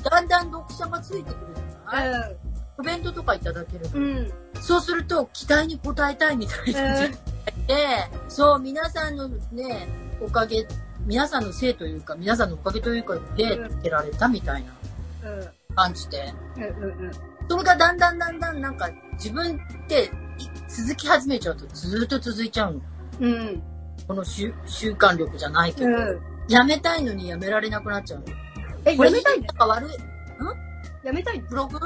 [0.10, 2.36] だんだん読者がついてくるじゃない、
[2.76, 3.88] コメントとかいただける。
[3.94, 4.34] うん。
[4.62, 7.18] そうすると、期待に応えたいみたいな感じ
[7.68, 7.76] で、
[8.28, 9.88] そう、皆さんのね、
[10.24, 10.66] おかげ、
[11.06, 15.50] 皆さんのせいというか、皆さんのおかげというかで、うん出られたみたいなうん。
[15.76, 16.34] 感じで。
[16.58, 17.12] うんうんうん。
[17.50, 20.10] それがだんだんだんだんなんか、自分ってい
[20.70, 22.82] 続き始めちゃうとずーっと続いちゃうの。
[23.20, 23.64] うん。
[24.08, 26.22] この習習慣力じゃないけど、うん。
[26.48, 28.26] やめたいのにやめられなくなっちゃうの。
[28.86, 29.92] え、これやめたいんだなんか悪い。
[31.04, 31.40] やめたい？
[31.42, 31.78] ブログ？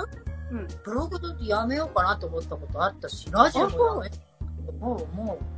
[0.52, 0.68] うん。
[0.84, 5.57] ブログやめようかなと思ったことあったし、ラジオもやめもう、もう、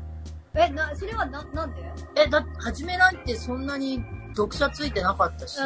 [0.55, 1.93] え、な、それはな、なんで？
[2.15, 4.03] え、だって、初めなんてそんなに
[4.35, 5.59] 読者ついてなかったし、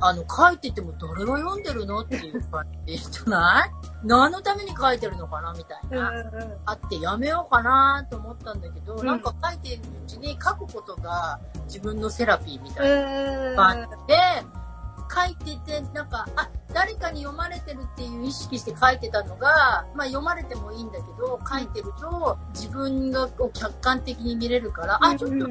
[0.00, 3.70] あの、書いてても誰が読んでるのっていう感じじゃない？
[4.04, 6.12] 何のために書いてるのかなみたいな。
[6.66, 9.06] あってやめようかなと思ったんだけど、うん。
[9.06, 14.14] なんか書いてるうちに書くことが自分のセラピーみたいな感じで、
[15.10, 25.48] 書いてて、なんか、あ、誰かに読まれてるっていう意識して書いてたのが、まあ読まれてもいいんだけど、書いてると自分がこう客観的に見れるから、あ、ちょっと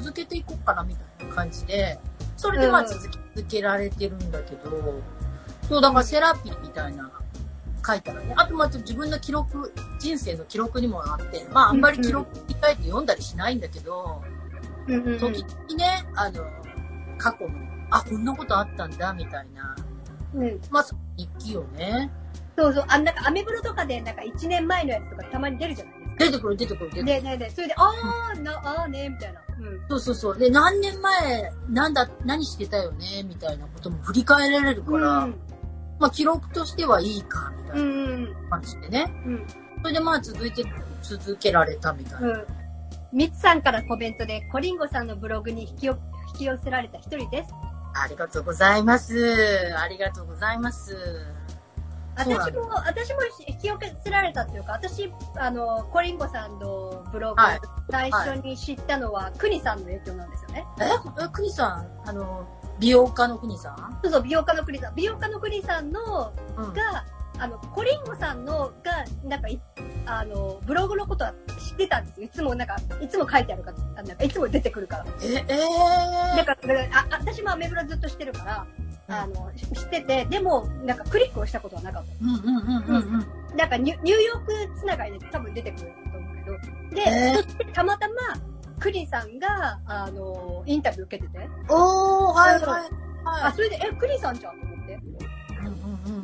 [0.00, 1.98] 続けていこうかなみたいな感じで、
[2.36, 3.08] それでまあうん続
[3.48, 4.70] けられてるんだけど、
[5.68, 7.10] そう、だからセラピーみたいな
[7.86, 14.22] 書いたらね、あとまあ自分の記録、人生の記録にもなって、まああんまり記録に書いて読んだりしないんだけど、
[14.86, 15.18] うんうんうん。
[15.18, 16.44] 時々ね、あの、
[17.22, 17.50] 過去の、
[17.90, 19.76] あ、こんなことあったんだ、みたいな。
[20.34, 20.84] うんまあ、
[21.16, 22.10] 日記をね、
[22.56, 26.16] そうそう、あなんかアメブロとかでなんか1年前のやつとかたまに出るじゃないですか。
[26.24, 27.06] 出てくる出てくる出てくる。
[27.06, 29.40] で、で、で、それで、あー、な、あーね、みたいな。
[29.60, 29.80] うん。
[29.88, 30.38] そうそうそう。
[30.38, 35.34] で、何年前、なんだ、何してたよね、みたいなことも振り返られるから、うん。
[36.00, 38.24] まあ、記録としてはいいか、みたいうん。
[38.24, 39.12] な感じでね。
[39.26, 39.46] うん。
[39.82, 40.64] それでまあ、続いて、
[41.02, 42.28] 続けられたみたいな。
[42.28, 42.46] うん。
[43.12, 45.98] みつさんからコメントで、コリンゴさんのブログに引きよ
[46.32, 47.54] 引き寄せられた一人です。
[47.94, 49.74] ありがとうございます。
[49.76, 50.96] ありがとうございます。
[52.14, 60.66] 私も、私も引き寄せられたっていうか、私、あの、コリンゴさんのブログ、はい最初に知ったのは、クニさんの影響なんですよね。
[60.80, 60.84] え、
[61.24, 62.46] え、くにさん、あの、
[62.78, 63.98] 美容家のくにさん？
[64.02, 64.94] そうそう、美容家のクニさん。
[64.94, 66.72] 美容家のクニさんの、うん。
[66.72, 67.04] が、
[67.42, 69.60] あの、コリンゴさんのが、なんかい、
[70.06, 72.26] あの、ブログのことは知ってたんですよ。
[72.26, 75.06] いつもなんか、いつも書いてあるから、なんかいつも出てくるから。
[75.24, 78.66] え、えだから、だからあ、私もアメブロずっとしてるから、
[79.08, 82.12] あの、し知ってて、でも、なんかクリックをしたことはなかった。
[82.24, 83.56] うんうんうんうんうん。
[83.56, 88.14] なんかニュニューヨークつながりで多分出てくると思うけど、で、えそしてたまたま、
[88.78, 92.90] クリさんが、あの、インタビュー受けてて、おー、はいはい。
[93.24, 94.71] あ、はそれで、え、クリさんじゃん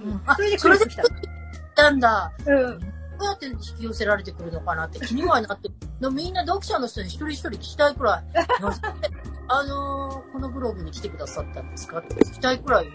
[0.03, 0.23] うん。
[0.27, 1.29] あそれでクそれでリックした来
[1.77, 2.33] たんだ。
[2.47, 2.81] うん。
[2.81, 5.69] どうやって引き寄せられてくるのかなって気にはなって、
[6.01, 8.25] でもみんな読者の人に一人一人聞きたいくらい、
[9.49, 11.99] あのー、このブログに来てくださったんですか？
[11.99, 12.87] って聞きたいくらい、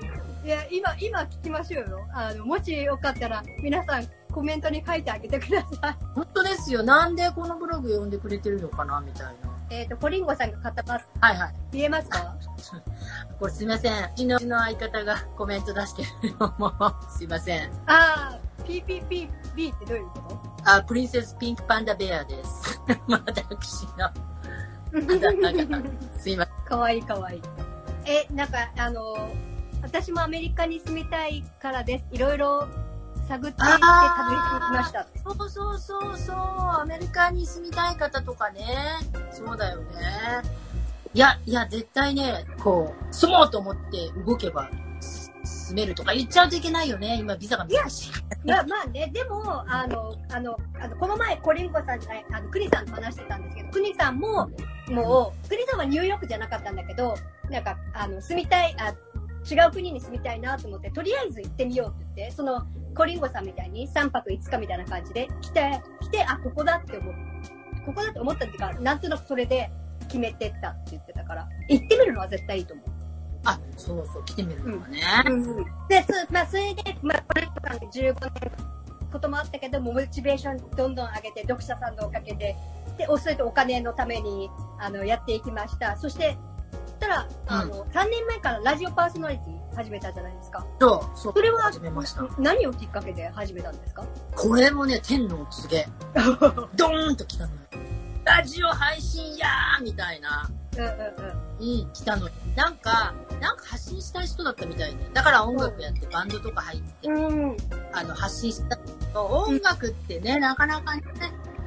[0.45, 2.07] いや、今、今聞きましょうよ。
[2.13, 5.97] あの、もしよかったら、皆さん、コメントに書いてあげてください。
[6.15, 6.83] 本当ですよ。
[6.83, 9.52] なんでこのブログ読んでくれてるのかなみたいな。
[9.69, 11.53] えっ、と、コリンゴさんが買ったパス、はいはい。
[11.71, 12.35] 見えますか？
[13.39, 14.03] これすいません。
[14.03, 16.73] うちの相方がコメント出してるのも、
[17.09, 17.71] すいません。
[17.87, 22.81] あー、PPPB ってどういうこあ、プリンセスピンクパンダベアです。
[23.07, 24.09] 私の。
[24.93, 26.65] とすいません。
[26.65, 27.41] かわいいかわいい。
[28.05, 29.29] え、なんか、あの、
[29.81, 32.05] 私もアメリカに住みたいからです。
[32.11, 32.67] いろいろ
[33.27, 35.07] 探っていってたどり着きました。
[35.23, 36.35] そうそうそうそう。
[36.35, 38.65] アメリカに住みたい方とかね。
[39.31, 39.83] そうだよね。
[41.13, 47.17] いや、いや、絶対ね、こう、住もうと思って動けば、す住めるとか言っちゃうといけないよね。
[47.19, 48.11] 今、ビザが難しい。
[48.47, 54.49] まあまあね、でも、あの、あの、あのこの前、コリンコさんじゃない、あの、クニさんと話してたんですけど、クニさんも、
[54.89, 57.15] もう、クニさんはニューヨークじゃなかったんだけど、
[57.49, 58.93] なんか、あの、住みたい、あ、
[59.49, 67.13] 違う国に住みたいなと思って、とりあえず行ってみようって言って、その、コリンゴさんみたいに3泊5日みたいな感じで来て、来て、あ、ここだって思う。
[67.85, 69.69] ここだって思ったっていうか、なんとなくそれで
[70.07, 72.85] 決めてったって言ってたから、行ってみるのは絶対いいと思う。
[73.45, 74.99] あ、そうそう、来てみるのがね。
[75.89, 78.73] で、そまあ、それで、まあ、コレクトさんで15年
[79.13, 82.55] こともあったけども、モチベーションどんどん上げて、読者さんのおかげで、
[82.97, 85.95] で、おそれとお金のために、あの、やっていきました。
[85.95, 86.35] そして、
[87.03, 90.65] そしたら、あの、3年前からラジオパーソナリティ始めたじゃないですか。
[90.79, 91.33] そう、そう。
[91.33, 92.23] それは始めました。
[92.39, 94.05] 何をきっかけで始めたんですか？
[94.35, 95.87] これもね、天のお告げ。
[96.75, 97.59] ドーンと来たのよ。
[98.23, 100.49] ラジオ配信やーみたいな。
[100.77, 102.29] うんうんうん、来たの。
[102.55, 105.09] なんか、なんか発信したい人だったみたいで。
[105.13, 107.25] だから音楽やってバンドとか入って、うん。
[107.27, 107.57] うん。
[107.91, 111.03] あの、発信したけど、音楽ってね、なかなかね、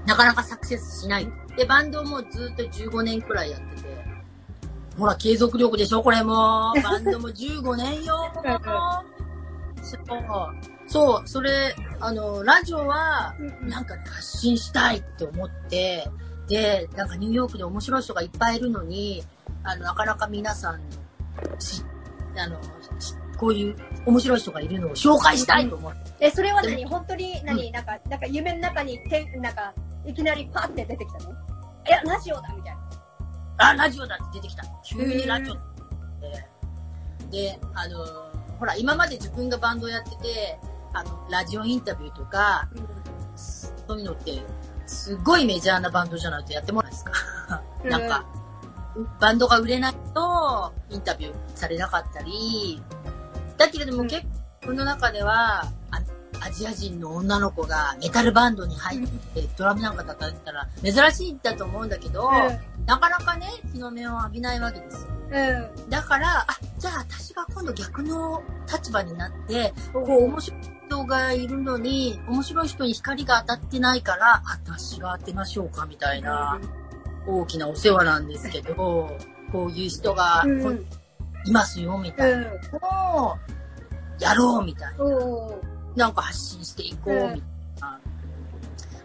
[0.07, 1.29] なかなかサクセスしない。
[1.57, 3.86] で、バンドもずっと15年くらいやってて。
[4.99, 6.03] ほら、継続力でしょ？
[6.03, 6.73] これも。
[6.83, 8.33] バンドも15年よ。
[10.87, 11.29] そう。
[11.29, 16.09] それ、あの、ラジオは、なんかね発信したいって思って、
[16.49, 19.23] で、なんかニューヨークで面白い人がいっぱいいるのに、
[19.65, 25.99] あの、なかなか皆さんあの、しこういう面白い人がいるのを紹介したいと思って。
[26.21, 26.85] え、それは何？
[26.87, 29.75] 本当に何、なんか、なんか夢の中にて、なんか、
[30.07, 31.33] いきなりパって出てきたの？
[31.33, 31.35] い
[31.91, 32.86] や、ラジオだみたいな。
[33.59, 34.65] あ、ラジオだって出てきた。
[34.85, 37.31] 急にラジオって。
[37.31, 38.05] で、あの、
[38.59, 40.59] ほら、今まで自分がバンドやってて、
[40.93, 42.69] あの、ラジオインタビューとか、
[43.35, 44.43] そういうのって、
[44.87, 47.63] すごいメジャーなバンドじゃないとやってもらえないですか？
[47.85, 48.25] なんか、
[49.21, 52.83] バンドが売れないど、インタビューされなかったり、
[53.57, 56.01] だけれどもうん結構、この中では、あ
[56.41, 62.31] アジア人の女の子がメタルバンドに入ってて、ドラムなんか叩いてたら珍しいんだと思うんだけど、
[62.87, 65.09] なかなかね、日の目を浴びないわけですよ。
[65.31, 65.91] うん。
[65.91, 66.47] だから、あ、
[66.79, 70.07] じゃあ私が今度逆の立場になって、うん。
[70.07, 76.61] こう面白い人がいるのに、面白い人に光が当たってないから、私が当てましょうかみたいな
[77.27, 78.75] 大きなお世話なんですけど、
[79.53, 80.45] こういう人が。
[81.47, 83.37] いますよみたいなのを
[84.19, 85.05] やろうみたいな。
[85.97, 87.41] なんか発信していこうみたい
[87.81, 88.01] な。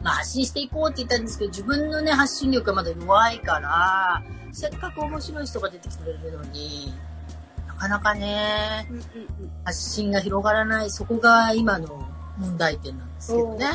[0.01, 6.93] まあ発信していこうって言ったんですけど、自分のね、発信力がまだ弱いから、せっかく面白い人が出てきてくれるのに、
[7.67, 9.03] なかなかね、うんうん
[9.63, 12.03] 発信が広がらない、そこが今の
[12.37, 13.67] 問題点なんですけどね。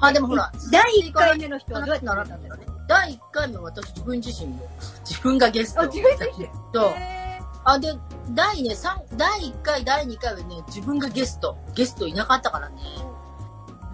[0.00, 2.66] あ、でもほら、第1回目の人はどうやってったんだろうね。
[2.86, 4.68] 第1回目は私自分自身も、
[5.04, 5.82] 自分がゲスト。
[5.82, 7.23] あ自分自身そう。
[7.66, 7.94] へあ、で、
[8.30, 11.56] 第ね、三第1回、第2回はね、自分がゲスト。
[11.74, 12.76] ゲストいなかったからね。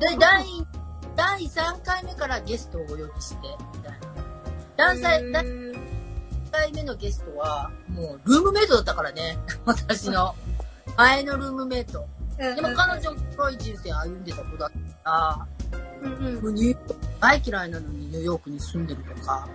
[0.01, 0.47] で、第、
[1.17, 3.37] 第3回目からゲストをお呼びして、
[3.75, 3.99] みたいな。
[4.77, 5.77] 第ー3第1
[6.51, 9.39] 回目のゲストは、もう、ルームメイトだったからね。
[9.65, 10.35] 私の。
[10.97, 12.01] 前のルームメイト。
[12.01, 14.71] うんでも彼女も黒い人生歩んでた子だっ
[15.05, 19.47] たから、うんうんもうニューヨーク大嫌いなのにニューヨークに住んでるとか、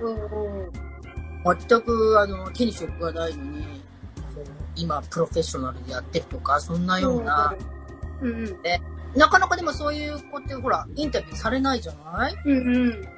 [0.00, 0.95] うん
[1.54, 3.64] 全くあの手に職がないのに、
[4.74, 7.54] 今プロフェッショナルでやってるとか、そんなような、
[8.20, 8.56] うんうん
[9.14, 12.34] なかなかでもそういう子ってほら、インタビューされないじゃない？
[12.44, 13.08] うんうんだ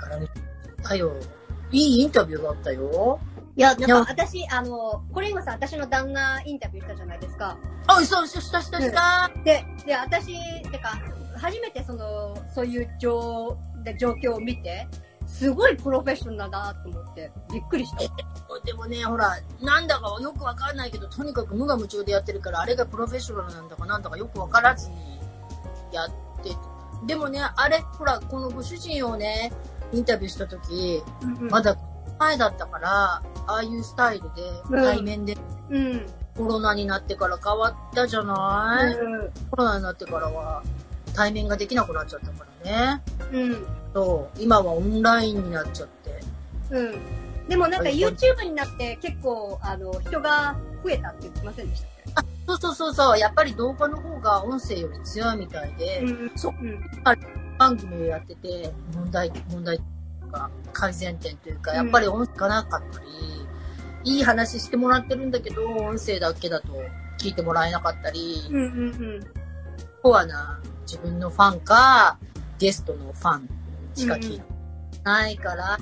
[0.00, 0.26] からね、
[0.82, 1.12] だよ。
[1.70, 3.20] いいインタビューだったよ。
[3.56, 7.56] いや、なんか私、あの、これ今さ、私の旦那インタビューしたじゃないですか。
[7.86, 9.30] あ、そう、したしたした。
[9.44, 10.34] で、で、私、
[10.70, 10.98] てか、
[11.36, 14.88] 初めてその、そういう状、で状況を見て、
[15.26, 17.98] すごいプロフェッショナルだなと思って、びっくりした。
[18.64, 24.96] でもね、ほら、なんだかよくわかんないけど、とにかく無我夢中でやってるから、あれがプロフェッショナルなんだかなんだかよくわからずに
[25.92, 26.08] やっ
[26.42, 26.56] てて。
[27.06, 29.52] でもね、あれ、ほら、このご主人をね、
[29.92, 31.02] インタビューした時、
[31.50, 31.76] まだ
[32.18, 35.36] 前だったから、ああいうスタイルで、うん対面で
[35.70, 36.06] うん。
[36.36, 40.62] コロナになってから変わったじゃない、うコロナになってからは、
[41.14, 43.02] 対面ができなくなっちゃったからね。
[43.32, 43.36] ん。
[43.36, 43.66] うん。
[43.96, 46.20] そう、今はオンラインになっちゃって。
[46.70, 47.48] うん。
[47.48, 50.54] でもなんか YouTube になって結構、あの、人が
[50.84, 51.82] 増えたって言ってませんでし
[52.14, 56.30] たっそうそうそうそう、やっぱり動画の方が音声より強いみたいで、けうん。
[56.36, 56.84] そううん。
[57.56, 59.84] 番組をやってて、問題、問題と
[60.30, 63.06] か、改善点というか、やっぱり音声がなかったり、
[64.04, 66.68] いい話してもらってるんだけど、音声だけだと
[67.18, 69.26] 聞いてもらえなかったり、うんうんうん。
[70.02, 72.18] コアな自分のファンか、
[72.58, 73.48] ゲストのファン
[73.96, 74.44] しか聞いて
[75.04, 75.78] ないから、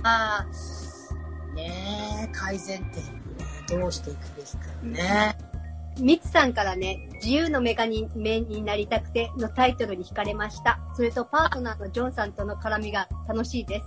[1.54, 5.36] ねえ、改善点をね、どうしていくべきかよね。
[6.00, 10.80] ミツさんからね、自由の女神目になりたくてのタイトルに惹かれました。
[10.96, 13.86] それとパートナーのジョンさんとの絡みが楽しいです。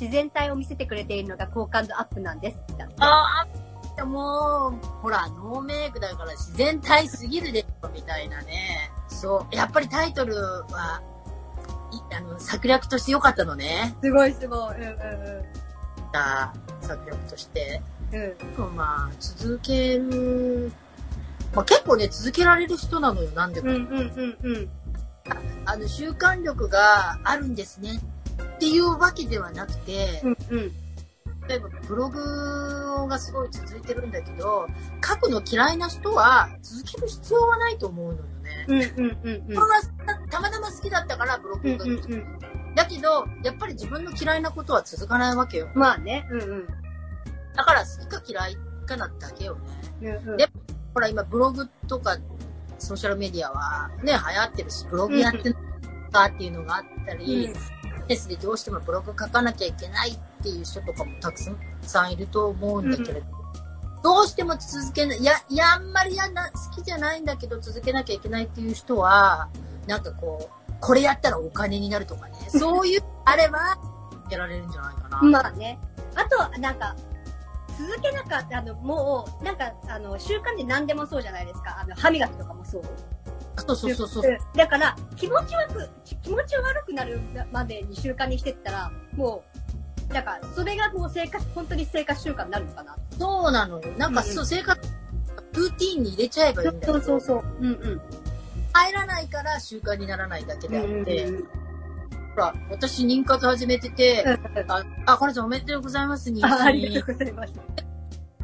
[0.00, 2.62] 自然体を見せてくれているのが好感度アップなんです。
[2.98, 3.46] あ
[4.00, 8.90] あ、もう、ほら、ノーメイクだから自然体すぎるでしょ、みたいなね。
[9.08, 9.54] そう。
[9.54, 11.11] やっぱりタイトルは、い
[12.16, 13.94] あの、策略として良かったのね。
[14.02, 14.76] すごいすごい。
[14.76, 15.62] うんうん
[16.14, 16.52] あ
[16.82, 17.80] 策略として。
[18.12, 18.64] うん。
[18.66, 18.76] うん。
[18.76, 20.70] まあ、続ける、
[21.54, 23.70] まあ結構ね、続けられる人なのよ、なんでも。
[23.70, 24.68] うんうんうんうん。
[25.64, 28.00] あの、習慣力があるんですね。
[28.56, 30.72] っていうわけではなくて、うんうん。
[31.48, 34.66] 例えばブログがすごい続いてるんだけど、
[35.04, 38.66] 書くの嫌いな人は続ける必要はないと思うのよね。
[38.68, 39.54] うんうんうんうん。
[39.54, 39.66] たま
[40.32, 42.38] たまたま好きだったからブロうんグが、うんうん。
[42.74, 45.68] だけど、やっぱり自分の嫌いなことは続かないわけよ。
[45.74, 46.26] まあね。
[46.30, 46.66] うんうん。
[47.54, 49.58] だから好きか嫌いかなだけよ
[50.00, 50.18] ね。
[50.24, 50.36] うんうん。
[50.38, 50.48] で
[50.94, 52.16] ほら今ブログとか
[52.78, 55.56] ソーシャルメディアはね、流行ってるし、ブログやってる
[56.10, 57.52] かっていうのがあったり、
[58.08, 61.38] ですでどうしてもブログ書かなきゃいけないっていう人とかもたく
[61.82, 63.26] さんいると思うんだけれど、
[64.02, 69.48] どうしても続けない、いや、いや、あんまりやな好きじゃないんだけど続けなきゃいけないっていう人は、
[69.86, 73.78] なんかこう、これやったらお金になるとかね、 そういう、あれば、
[74.30, 75.22] やられるんじゃないかな。
[75.22, 75.78] まあね。
[76.14, 76.96] あとは、なんか、
[77.78, 81.78] 続けなかった、あの、もう、なんか、あの、習慣で何でもそうじゃないですか。
[81.80, 82.82] あの、歯磨きとかもそう。
[83.58, 84.32] そうそうそうそう。
[84.32, 87.20] んだから、気持ち悪く、気持ち悪くなる
[87.52, 89.44] までに習慣にしてったら、も
[90.10, 92.96] う、なんか、それがもう生活、本当に生活習慣になるのかな。
[93.18, 93.88] そうなのよ。
[93.96, 94.80] なんかうんそう、生活、
[95.52, 97.00] ルーティーンに入れちゃえばいいんだよ。
[97.20, 97.42] そう。
[97.60, 98.00] うんうん。
[98.72, 101.48] 入らないから習慣にならないだけであって、うん
[102.34, 104.24] ほら、私妊活始めてて、
[104.66, 107.06] あ、あ、かなちゃんおめでとうございます、妊あありが娠。
[107.06, 107.52] とうございます。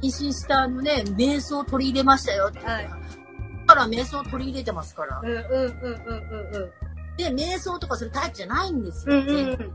[0.02, 2.88] 妊娠したあのね、瞑想を取り入れましたよってはい
[3.66, 5.20] だから瞑想を取り入れてますから。
[5.20, 6.70] うんうんうんうんうん
[7.16, 9.16] で、瞑想とかするタイプじゃないんですよ。
[9.16, 9.72] うんうんうん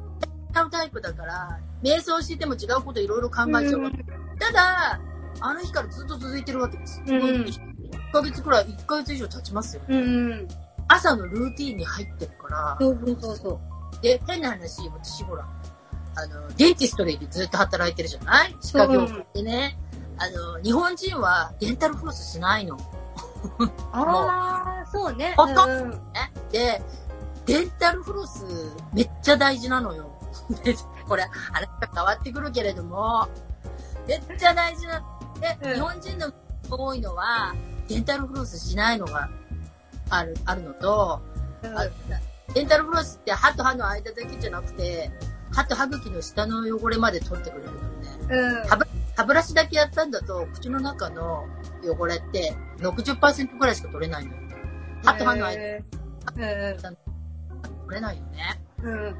[0.55, 3.81] 違うタイプだから、瞑想してても違うこといろいろ考えちゃう。
[3.81, 4.05] うん
[4.39, 5.01] ただ、
[5.39, 7.01] あの日からずっと続いてるわけです。
[7.07, 7.72] うんうん1
[8.13, 9.81] ヶ月くらい、1ヶ月以上経ちますよ。
[9.89, 10.47] うんうん
[10.87, 15.47] 朝のルーティンに入ってるから、そうそうそうそうで、変な話、私ほら、
[16.15, 18.55] あの、デンティストでずっと働いてるじゃない？
[18.61, 19.77] 歯科業界でね。
[20.17, 22.77] あの、日本人はデンタルフロスしないの。
[23.91, 25.97] ああそうねほとんうんね。
[26.51, 26.81] で、
[27.45, 28.45] デンタルフロス
[28.93, 30.11] めっちゃ大事なのよ。
[30.63, 30.75] で
[31.07, 31.23] これ、
[31.53, 33.27] あれが変わってくるけれども、
[34.07, 35.01] めっちゃ大事な、
[35.39, 36.31] で、うん日本人の
[36.69, 37.53] 多いのは、
[37.87, 39.29] デンタルフロスしないのが
[40.09, 41.21] ある、あるのと、
[41.63, 41.83] うんあ
[42.53, 45.11] デンタルフロスって歯と歯の間だけじゃなくて、
[45.51, 47.81] 歯と歯茎の下の汚れまで取ってくれるのね。
[48.29, 51.45] うん歯ブラシだけやったんだと、口の中の
[51.83, 54.37] 汚れって60%くらいしか取れないのよ。
[55.03, 56.95] 歯と歯の間へー取
[57.95, 58.61] れないよね。
[58.81, 59.15] うんうん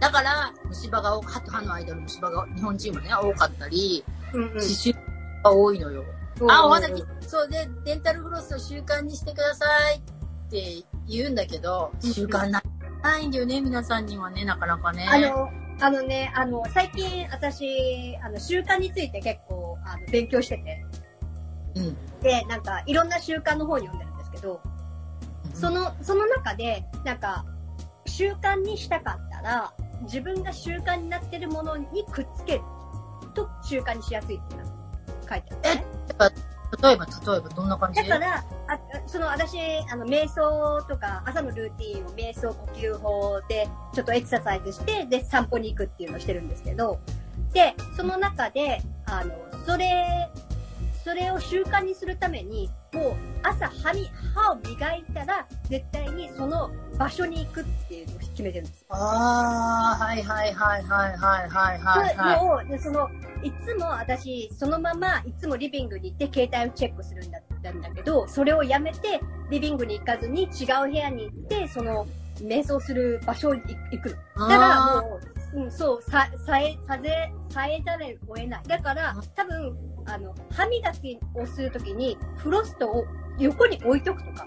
[0.00, 4.94] だから、虫歯が多、歯と歯の間の虫歯が日本人はね、多かったり、うんうん刺繍
[5.42, 6.04] が多いのよ。
[6.40, 12.62] うんあ、お肌き、そうで、デンタルフロスを習慣にしてくださいって言うんだけど、うん習慣な
[13.02, 15.06] ないんだよね、皆さんにはね、なかなかね。
[15.08, 15.48] あの、
[15.80, 20.84] あのね、あの、最近私、あの、習慣について結構、あの、勉強してて。
[21.76, 21.96] うん。
[22.20, 24.60] で、なんか、いろんな習慣の方に読んでるんですけど、
[25.54, 27.44] その、その中で、なんか、
[28.06, 29.72] 習慣にしたかったら、
[30.02, 32.62] 自分が習慣になってるものにくっつける
[33.34, 34.56] と習慣にしやすいって
[35.28, 35.97] 書いてある、ね。
[36.82, 38.02] 例えば、例えば、どんな感じ？
[38.06, 39.58] だから、あその私、
[39.90, 47.00] あの、瞑想とか、朝のルーティンを瞑想呼吸法で、ちょっとエクササイズして、で、散歩に行くっていうのをしてるんですけど、
[47.52, 50.30] で、その中で、あの、それ、
[51.08, 58.86] それを習慣にするために、もう、朝、歯み、歯を磨いたら、絶対にその場所に行くっていうのを決めてるんですよ。
[58.90, 62.44] ああ、はいはいはいはいはいはいはい、はい。
[62.44, 63.08] もう、でその、
[63.42, 69.18] いつも私、そのまま、いつもリビングに行って携帯をチェックするんだったんだけど、それをやめて、
[69.48, 72.06] リビングに行かずに違う部屋に行って、その、
[72.42, 74.48] 瞑想する場所に行くの。
[74.50, 78.62] だからあもう、うん、そう、さ、さえ、さぜ、さえざるを得ない。
[78.66, 83.04] だから、多分、あの、歯磨きをするときに、フロストを
[83.38, 84.46] 横に置いとくとか。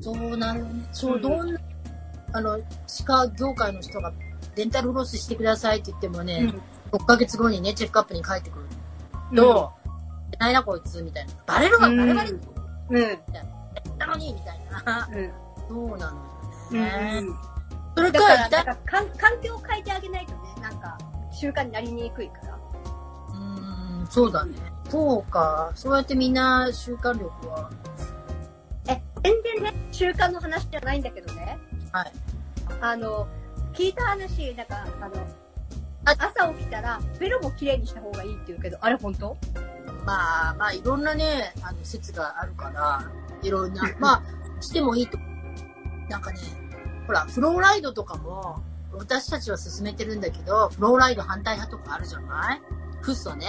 [0.00, 0.88] ーそうなるね。
[0.92, 1.60] そうう、んどんな、
[2.32, 4.12] あの、歯科業界の人が、
[4.54, 6.52] デンタルフロスしてくださいって言ってもね、
[6.92, 8.64] 6ヶ月後にね、チェックアップに帰ってくる
[9.36, 9.72] と、
[10.38, 11.32] ないなこいつ、みたいな。
[11.46, 12.40] バレるわ、うんバレバレうん。
[12.96, 13.98] うん。
[13.98, 15.08] なのに、みたいな。
[15.12, 15.30] うん。
[15.68, 16.30] そうなの
[16.72, 17.49] うん。
[17.96, 20.98] それか、だから、痛ないんか環環境を変えてあげないとね、なんか、
[21.32, 22.58] 習慣になりにくいから。
[23.28, 24.54] うーん、そうだね。
[24.88, 25.70] そうか。
[25.74, 27.70] そうやってみんな習慣力は。
[28.88, 31.58] え、全然ね、習慣の話じゃないんだけどね。
[31.92, 32.12] はい。
[32.80, 33.26] あの、
[33.72, 35.14] 聞いた話、なんか、あの、
[36.06, 39.36] あ朝起きたら、ベロも綺麗にした方がいいって言うけど、あれ本当？
[40.04, 43.02] まあ、まあ、いろんなね、あの、説があるから、
[43.42, 45.18] いろんな、まあ、してもいいと。
[46.08, 46.38] なんかね、
[47.10, 52.60] ほら、フローライドとかも、私たちは進めてるんだけど、フローライド反対派とかあるじゃない？
[53.02, 53.48] フッ素ね。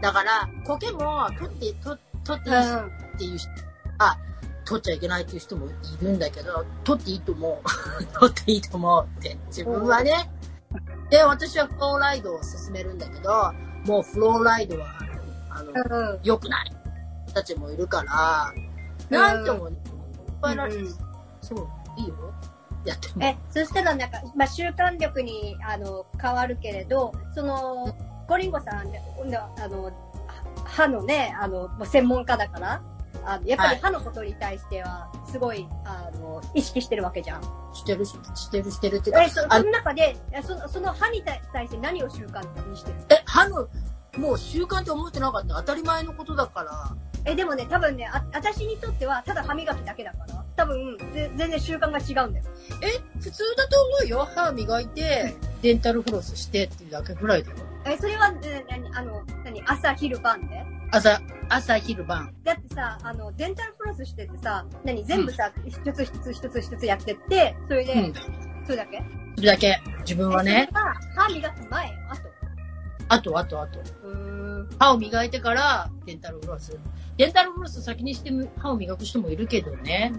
[0.00, 2.68] だから、苔も取って、取取っていいし
[3.16, 3.48] っていう人
[3.98, 4.16] は、
[4.64, 5.70] 取っちゃいけないっていう人もい
[6.00, 7.68] るんだけど、取っていいと思う。
[8.20, 9.36] 取っていいと思うって。
[9.48, 10.30] 自分はね。
[11.10, 13.52] で、私はフローライドを進めるんだけど、
[13.86, 14.86] もうフローライドは、
[15.50, 16.20] あの、うん。
[16.22, 16.72] 良くない
[17.26, 18.52] 人たちもいるから、
[19.10, 19.74] なんても、いっ
[20.40, 20.94] ぱいられうん
[21.42, 22.14] そう、いいよ。
[22.84, 23.24] やっても。
[23.24, 27.94] え、そしたらなんか、まあ、習慣力に、あの、変わるけれど、その、
[28.26, 29.00] ゴリンゴさんで、
[29.58, 29.92] あの、は
[30.64, 32.82] 歯のね、あの、もう専門家だから、
[33.24, 37.42] あのやっぱりはい歯のことに対しては、すごい、あの、意識してるわけじゃん。
[37.74, 43.68] してる、してる、してるっていうかえ、そあその中で、えその、その歯に対対して何を習慣にしてるえ、歯の、
[44.16, 45.54] もう習慣って思ってなかった。
[45.56, 46.96] 当たり前のことだから。
[47.24, 52.44] え、でもね、多分ね、あ、私にとっては、ただ歯磨きだけだから、多分、ぜ全然習慣が違うんだよ。
[52.82, 54.28] え、普通だと思うよ。
[54.34, 57.56] 歯磨いて、デンタルフロスしてっていうだけぐらいだよ。
[57.86, 60.62] え、それは、え何、あの、何、朝、昼、晩で？
[60.90, 62.34] 朝、朝、昼、晩。
[62.44, 68.14] だってさ、あの、デンタルフロスしててさ、何、全部さ、一つ一つ一つ一つやってって、それで、うん。
[68.66, 69.02] それだけ？
[69.36, 69.80] それだけ。
[70.00, 70.68] 自分はね
[71.16, 72.28] 歯磨く前、あと。
[73.08, 73.80] あと、あと、あと。
[74.78, 76.78] 歯を磨いてから、デンタルフロス。
[77.20, 80.10] デンタルフロス先にして歯を磨く人もいるけどね。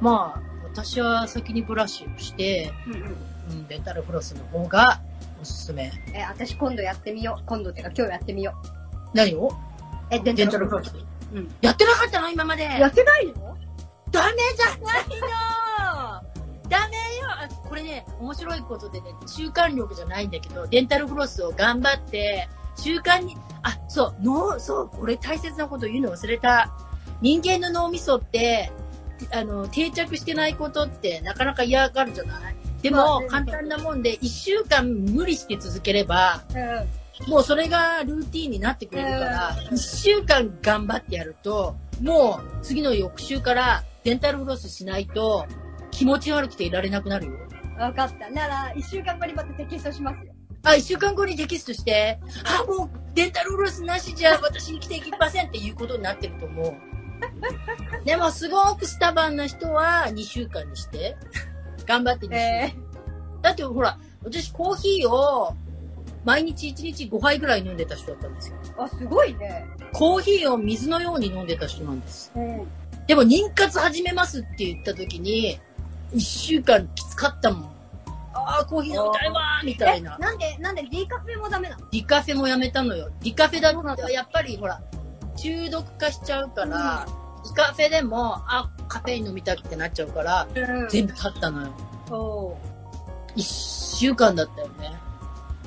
[0.00, 3.00] まあ、私は先にブラシをして、うんうん。
[3.02, 3.04] う
[3.56, 5.02] ん、デンタルフロスの方が
[5.38, 5.92] おすすめ。
[6.14, 7.44] え、私今度やってみよう。
[7.44, 8.54] 今度っていうか今日やってみよ
[9.12, 9.48] 何を？
[9.48, 9.50] う。
[10.10, 10.94] え、デンタルフロス。
[11.34, 11.54] うん。
[11.60, 12.30] やってなかったの？
[12.30, 12.62] 今まで。
[12.62, 13.34] やってないの？
[14.10, 15.12] ダメじゃないの
[16.70, 26.72] ダメよあこれね、面白いことでね、習慣力じゃないんだけど、デンタルフロスを頑張って、習慣に、あ、そう、脳、そう、これ大切なこと言うの忘れた。
[27.20, 28.70] 人間の脳みそって、
[29.32, 32.56] あの、定着してないことってなかなか嫌がるじゃない？
[32.82, 37.30] でも、簡単なもんで、一週間無理して続ければ、うん。
[37.30, 45.46] もうそれがルーティンになってくれるからう、ん一週間頑張ってやると、もう次の翌週からデンタルフロスしないと
[45.90, 47.32] 気持ち悪くていられなくなるよ。
[47.78, 48.28] わかった。
[48.30, 50.34] なら、一週間後にまたテキストしますよ。
[50.66, 56.74] あ、一週間後にテキストして、あ、もうデンタルフロスなしじゃ私生きていきませんっていうことになってると思う。
[58.04, 61.16] でもすごくスタバンな人は2週間にして、
[61.86, 62.38] 頑張って2週間。
[62.38, 62.74] え
[63.42, 65.54] だってほら、私コーヒーを
[66.24, 68.56] 毎日1日5杯ぐらい飲んでた人だったんですよ。
[68.76, 69.64] ー、あ、すごいね。
[69.92, 72.32] コーヒーを水のように飲んでた人なんです。
[72.34, 72.66] うん。
[73.06, 75.60] でも妊活始めますって言った時に、
[76.12, 77.75] 一週間きつかったもん。
[78.48, 80.16] ああ、コーヒー飲みたいわーみたいえ、な。
[80.18, 81.90] なんで、なんで D カフェもダメなの？
[81.90, 83.10] ディカフェもやめたのよ。
[83.22, 84.80] ディカフェだとやっぱりほら、
[85.36, 87.06] 中毒化しちゃうから、
[87.44, 91.72] ディカフェでも、あ、カフェイン飲みたくってなっちゃうから、うん全部立ったのよ。
[92.10, 92.56] お
[93.34, 94.92] 一週間だったよね。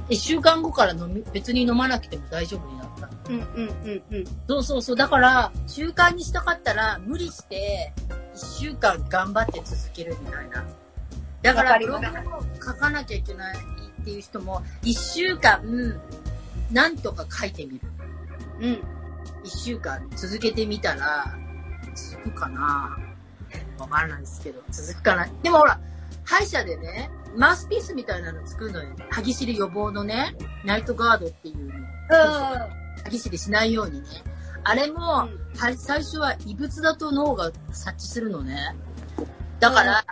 [0.08, 3.10] 一週間後から飲み、別に飲まなくても大丈夫になった。
[3.30, 3.46] うんうん
[3.84, 4.26] うんうん。
[4.48, 4.96] そうそうそう。
[4.96, 7.94] だから、習慣にしたかったら、無理して、
[8.34, 10.66] 一週間頑張って続けるみたいな。
[11.42, 12.12] だから、ブログを
[12.56, 15.62] 書かなきゃいけないっていう人も、一週間、
[16.72, 17.82] なんとか書いてみる。
[18.60, 18.84] うん。
[19.44, 21.26] 一週間続けてみたら、
[21.96, 22.98] 続くかな
[23.78, 25.80] わからないですけど、続くかなでもほら、
[26.24, 28.96] 歯医者でね、マウスピースみたいなの作るのよ。
[29.10, 30.36] 歯ぎしり予防のね、
[30.66, 31.74] ナイトガードっていうの。
[32.10, 34.08] 歯ぎしりしないようにね。
[34.64, 35.30] あれも、は
[35.78, 38.76] 最初は異物だと脳が察知するのね。
[39.60, 40.06] だから、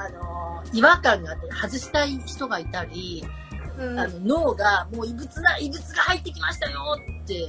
[0.00, 3.24] あのー違和感があって外したい人がいたり、
[3.78, 3.98] うん。
[3.98, 6.78] あの脳がもう異物だ、異物が入ってきましたよ
[7.22, 7.48] って、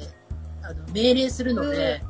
[0.64, 2.02] あの命令するので、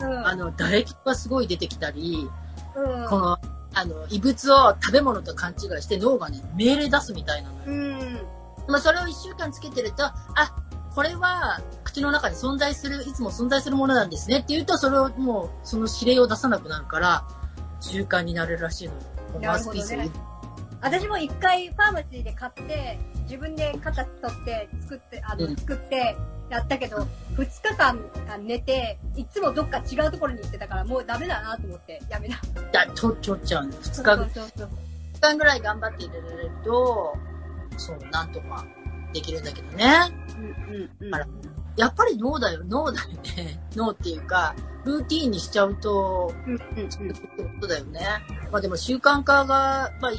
[0.00, 0.26] うん。
[0.26, 2.28] あの、唾液がすごい出てきたり、
[2.76, 3.08] うん。
[3.08, 3.38] この、
[3.74, 7.62] あの、異物を食べ物と勘違いして脳がね、命令出すみたいなのよ。
[7.66, 8.20] うん。
[8.68, 10.14] まあ、それを一週間つけてると、あ、
[10.94, 17.24] これは口の中に存在する、いつも存在するものなんですねって言うと、それをもう、その指令を出さなくなるから、
[17.80, 19.00] 習慣になれるらしいのよ。
[19.40, 20.10] マウスピースをなる
[20.82, 26.16] 私も一回ファーマシーで買って、自分で型取って作って、あの、うん作って
[26.50, 27.06] やったけど、
[27.36, 27.98] 二日間
[28.40, 32.36] 寝て、いつもどっか違うところに行ってたから、もうダメだなと思ってやめた。
[32.72, 33.72] だ取取っちゃうの。
[33.72, 34.68] 2日そうそうそう。
[35.14, 37.16] 二日ぐらい頑張って入れられると、
[37.76, 38.66] そう、なんとか
[39.12, 39.86] できるんだけどね。
[40.36, 41.51] うんうんうん。
[41.76, 43.60] やっぱり脳だよ、脳だよね。
[43.74, 44.54] 脳っていうか、
[44.84, 46.86] ルーティーンにしちゃうと、うんうんうん。
[46.88, 48.00] ってことだよね。
[48.50, 50.16] まあでも習慣化が、まあい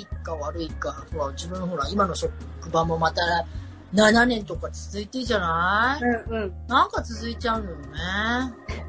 [0.00, 2.32] いか悪いかは自分ほら今の職
[2.72, 3.22] 場もまた
[3.94, 6.04] 7年とか続いてるじゃない？
[6.04, 6.52] うんうん。
[6.68, 7.84] なんか続いちゃうのよね。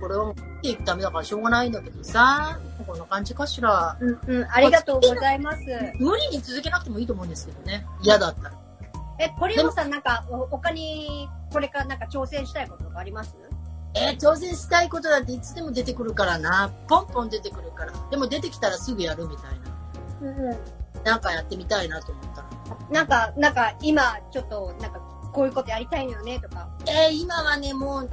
[0.02, 2.58] これを持っていくためだからしょうがないんだけどさ、
[2.88, 3.98] こんな感じかしら。
[4.00, 4.48] うんうん。
[4.50, 5.60] ありがとうございます。
[6.00, 7.86] 無理に続けなくてもいいと思うんですけどね。
[8.02, 8.59] 嫌だったら。
[9.20, 13.36] え、ポリオさんなんか、お他に、これからなんか挑戦したいこととかあります？
[13.96, 16.72] えー挑戦したいことなんていつでも出てくるからな。
[16.88, 17.94] ポンポン出てくるから。
[18.12, 20.30] でも出てきたらすぐやるみたいな。
[20.30, 21.04] うんうん。
[21.04, 22.50] なんかやってみたいなと思ったら。
[22.92, 25.00] なんか、なんか、今、ちょっと、なんか、
[25.34, 26.68] こういうことやりたいのよね、とか。
[26.88, 28.10] えー今はね、もう、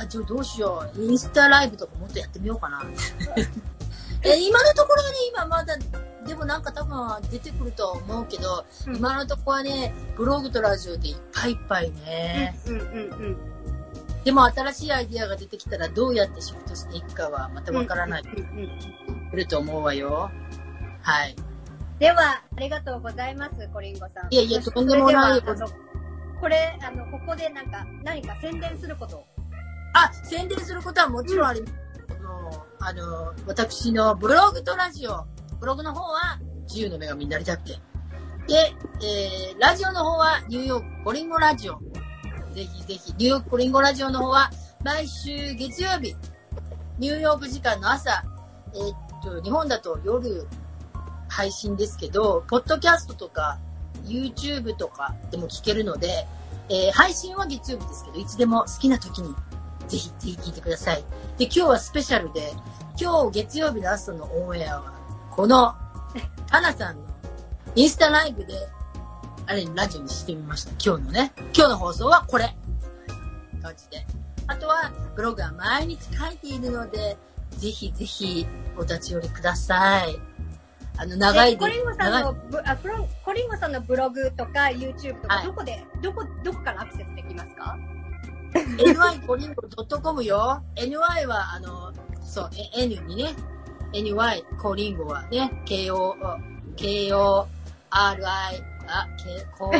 [0.00, 1.02] あ、ちょ、どうしよう。
[1.02, 2.80] インスタライブとかもっとやってみようかな。
[4.22, 5.74] えー今のところはね、今まだ、
[6.28, 12.58] でもなんか多分出てくるとは思うけど、うん今のところはね、ブログとラジオでいっぱいいっぱいね。
[12.66, 12.84] うんうんう
[13.30, 13.36] ん。
[14.24, 18.22] でも新しいアイディアが出てきたらどうやってシフトしていくかはまたわからない。
[18.22, 20.30] うんうんうんくると思うわよ。
[21.02, 21.36] はい。
[21.98, 24.28] では、ありがとうございます、コリンゴさん。
[24.30, 25.42] いやいやとんでもない
[26.40, 29.24] これ、あの、ここでなんか、何か宣伝すること。
[29.94, 31.74] あ、宣伝することはもちろんあります。
[32.10, 35.26] あの、あの、私のブログとラジオ。
[35.60, 37.72] ブログの方は、自由の女神になりたくて。
[38.46, 41.78] で、えー、ラジオの方は、ニューヨークコリンゴラジオ。
[42.54, 44.50] ぜひぜひ、ニューヨークコリンゴラジオの方は、
[44.84, 46.14] 毎週月曜日、
[46.98, 48.22] ニューヨーク時間の朝、
[48.74, 50.46] えーっと、日本だと夜
[51.28, 53.58] 配信ですけど、ポッドキャストとか、
[54.04, 56.26] YouTube とかでも聞けるので、
[56.68, 59.34] えー配信は月曜日ですけど、いつでも好きな時に、
[59.88, 61.04] ぜひぜひ聞いてください。
[61.38, 62.52] で、今日はスペシャルで、
[63.00, 64.97] 今日月曜日の朝のオンエアは、
[65.38, 65.72] この、
[66.50, 67.02] 花さんの
[67.76, 68.54] インスタライブで、
[69.46, 70.72] あれ、ラジオにしてみました。
[70.84, 71.32] 今日のね。
[71.54, 72.56] 今日の放送はこれ。
[73.62, 74.04] 感じで。
[74.48, 77.16] あとは、ブログは毎日書いているので、
[77.50, 80.18] ぜひぜひお立ち寄りください。
[80.96, 81.56] あの、長いで。
[81.56, 87.78] コリンゴさんのブあプロコリンゴさんのブログとか YouTube とか、はいどこで、どこ、どこからアクセスできますか？
[88.76, 89.62] ny コリンゴ
[90.02, 90.64] .com よ。
[90.74, 93.36] ny は、あの、そう、え n にね、
[93.92, 94.12] ny
[94.60, 96.36] コリンゴはね、ko, ko,
[96.76, 97.12] ri,
[97.90, 98.16] あ、
[99.16, 99.72] k, こ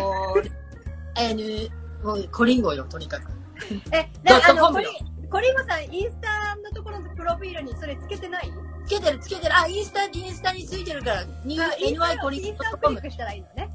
[1.16, 1.70] n,
[2.02, 3.30] もうコリンゴよ、とにかく。
[3.92, 4.86] え、で、ドットあの、コリ
[5.30, 8.50] コリンゴさん、インスタのところのプロフィールにそれつけてない？
[8.86, 9.56] つけてる、つけてる。
[9.56, 13.02] あ、インスタ、インスタについてるから、ny コリンゴインスタをクリッ。
[13.02, 13.70] クしたらいいのね。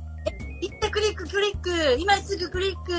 [0.62, 1.70] 行ってクリック、クリック
[2.00, 2.92] 今すぐクリック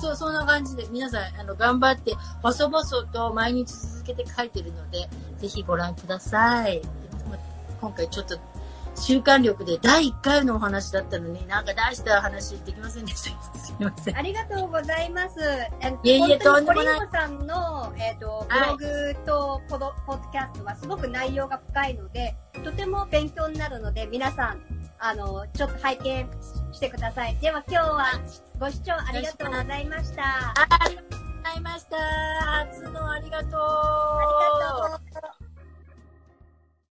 [0.00, 6.82] そう、そんな感じで、皆さん、あの、頑張って、細々と毎日続けて書いてるので、ぜひご覧ください。
[7.80, 8.38] 今回ちょっと、
[9.00, 13.58] 習慣力で第1回のお話だったのに、なんか出した話できませんでした。
[13.58, 14.16] すみません。
[14.16, 15.36] ありがとうございます。
[15.80, 26.28] えいえいえとんでもないコリンゴさんの、えっ、と、ブはいログとポド、ポッドキャストはすごく内容が深いので、とても勉強になるので、皆さん、あの、ちょっと拝見
[26.72, 27.36] してください。
[27.36, 28.06] では今日は
[28.58, 30.22] ご視聴ありがとうございました。
[30.24, 31.96] ありがとうございました。
[32.66, 33.50] 初のありがとう。
[33.50, 35.47] ありがとう。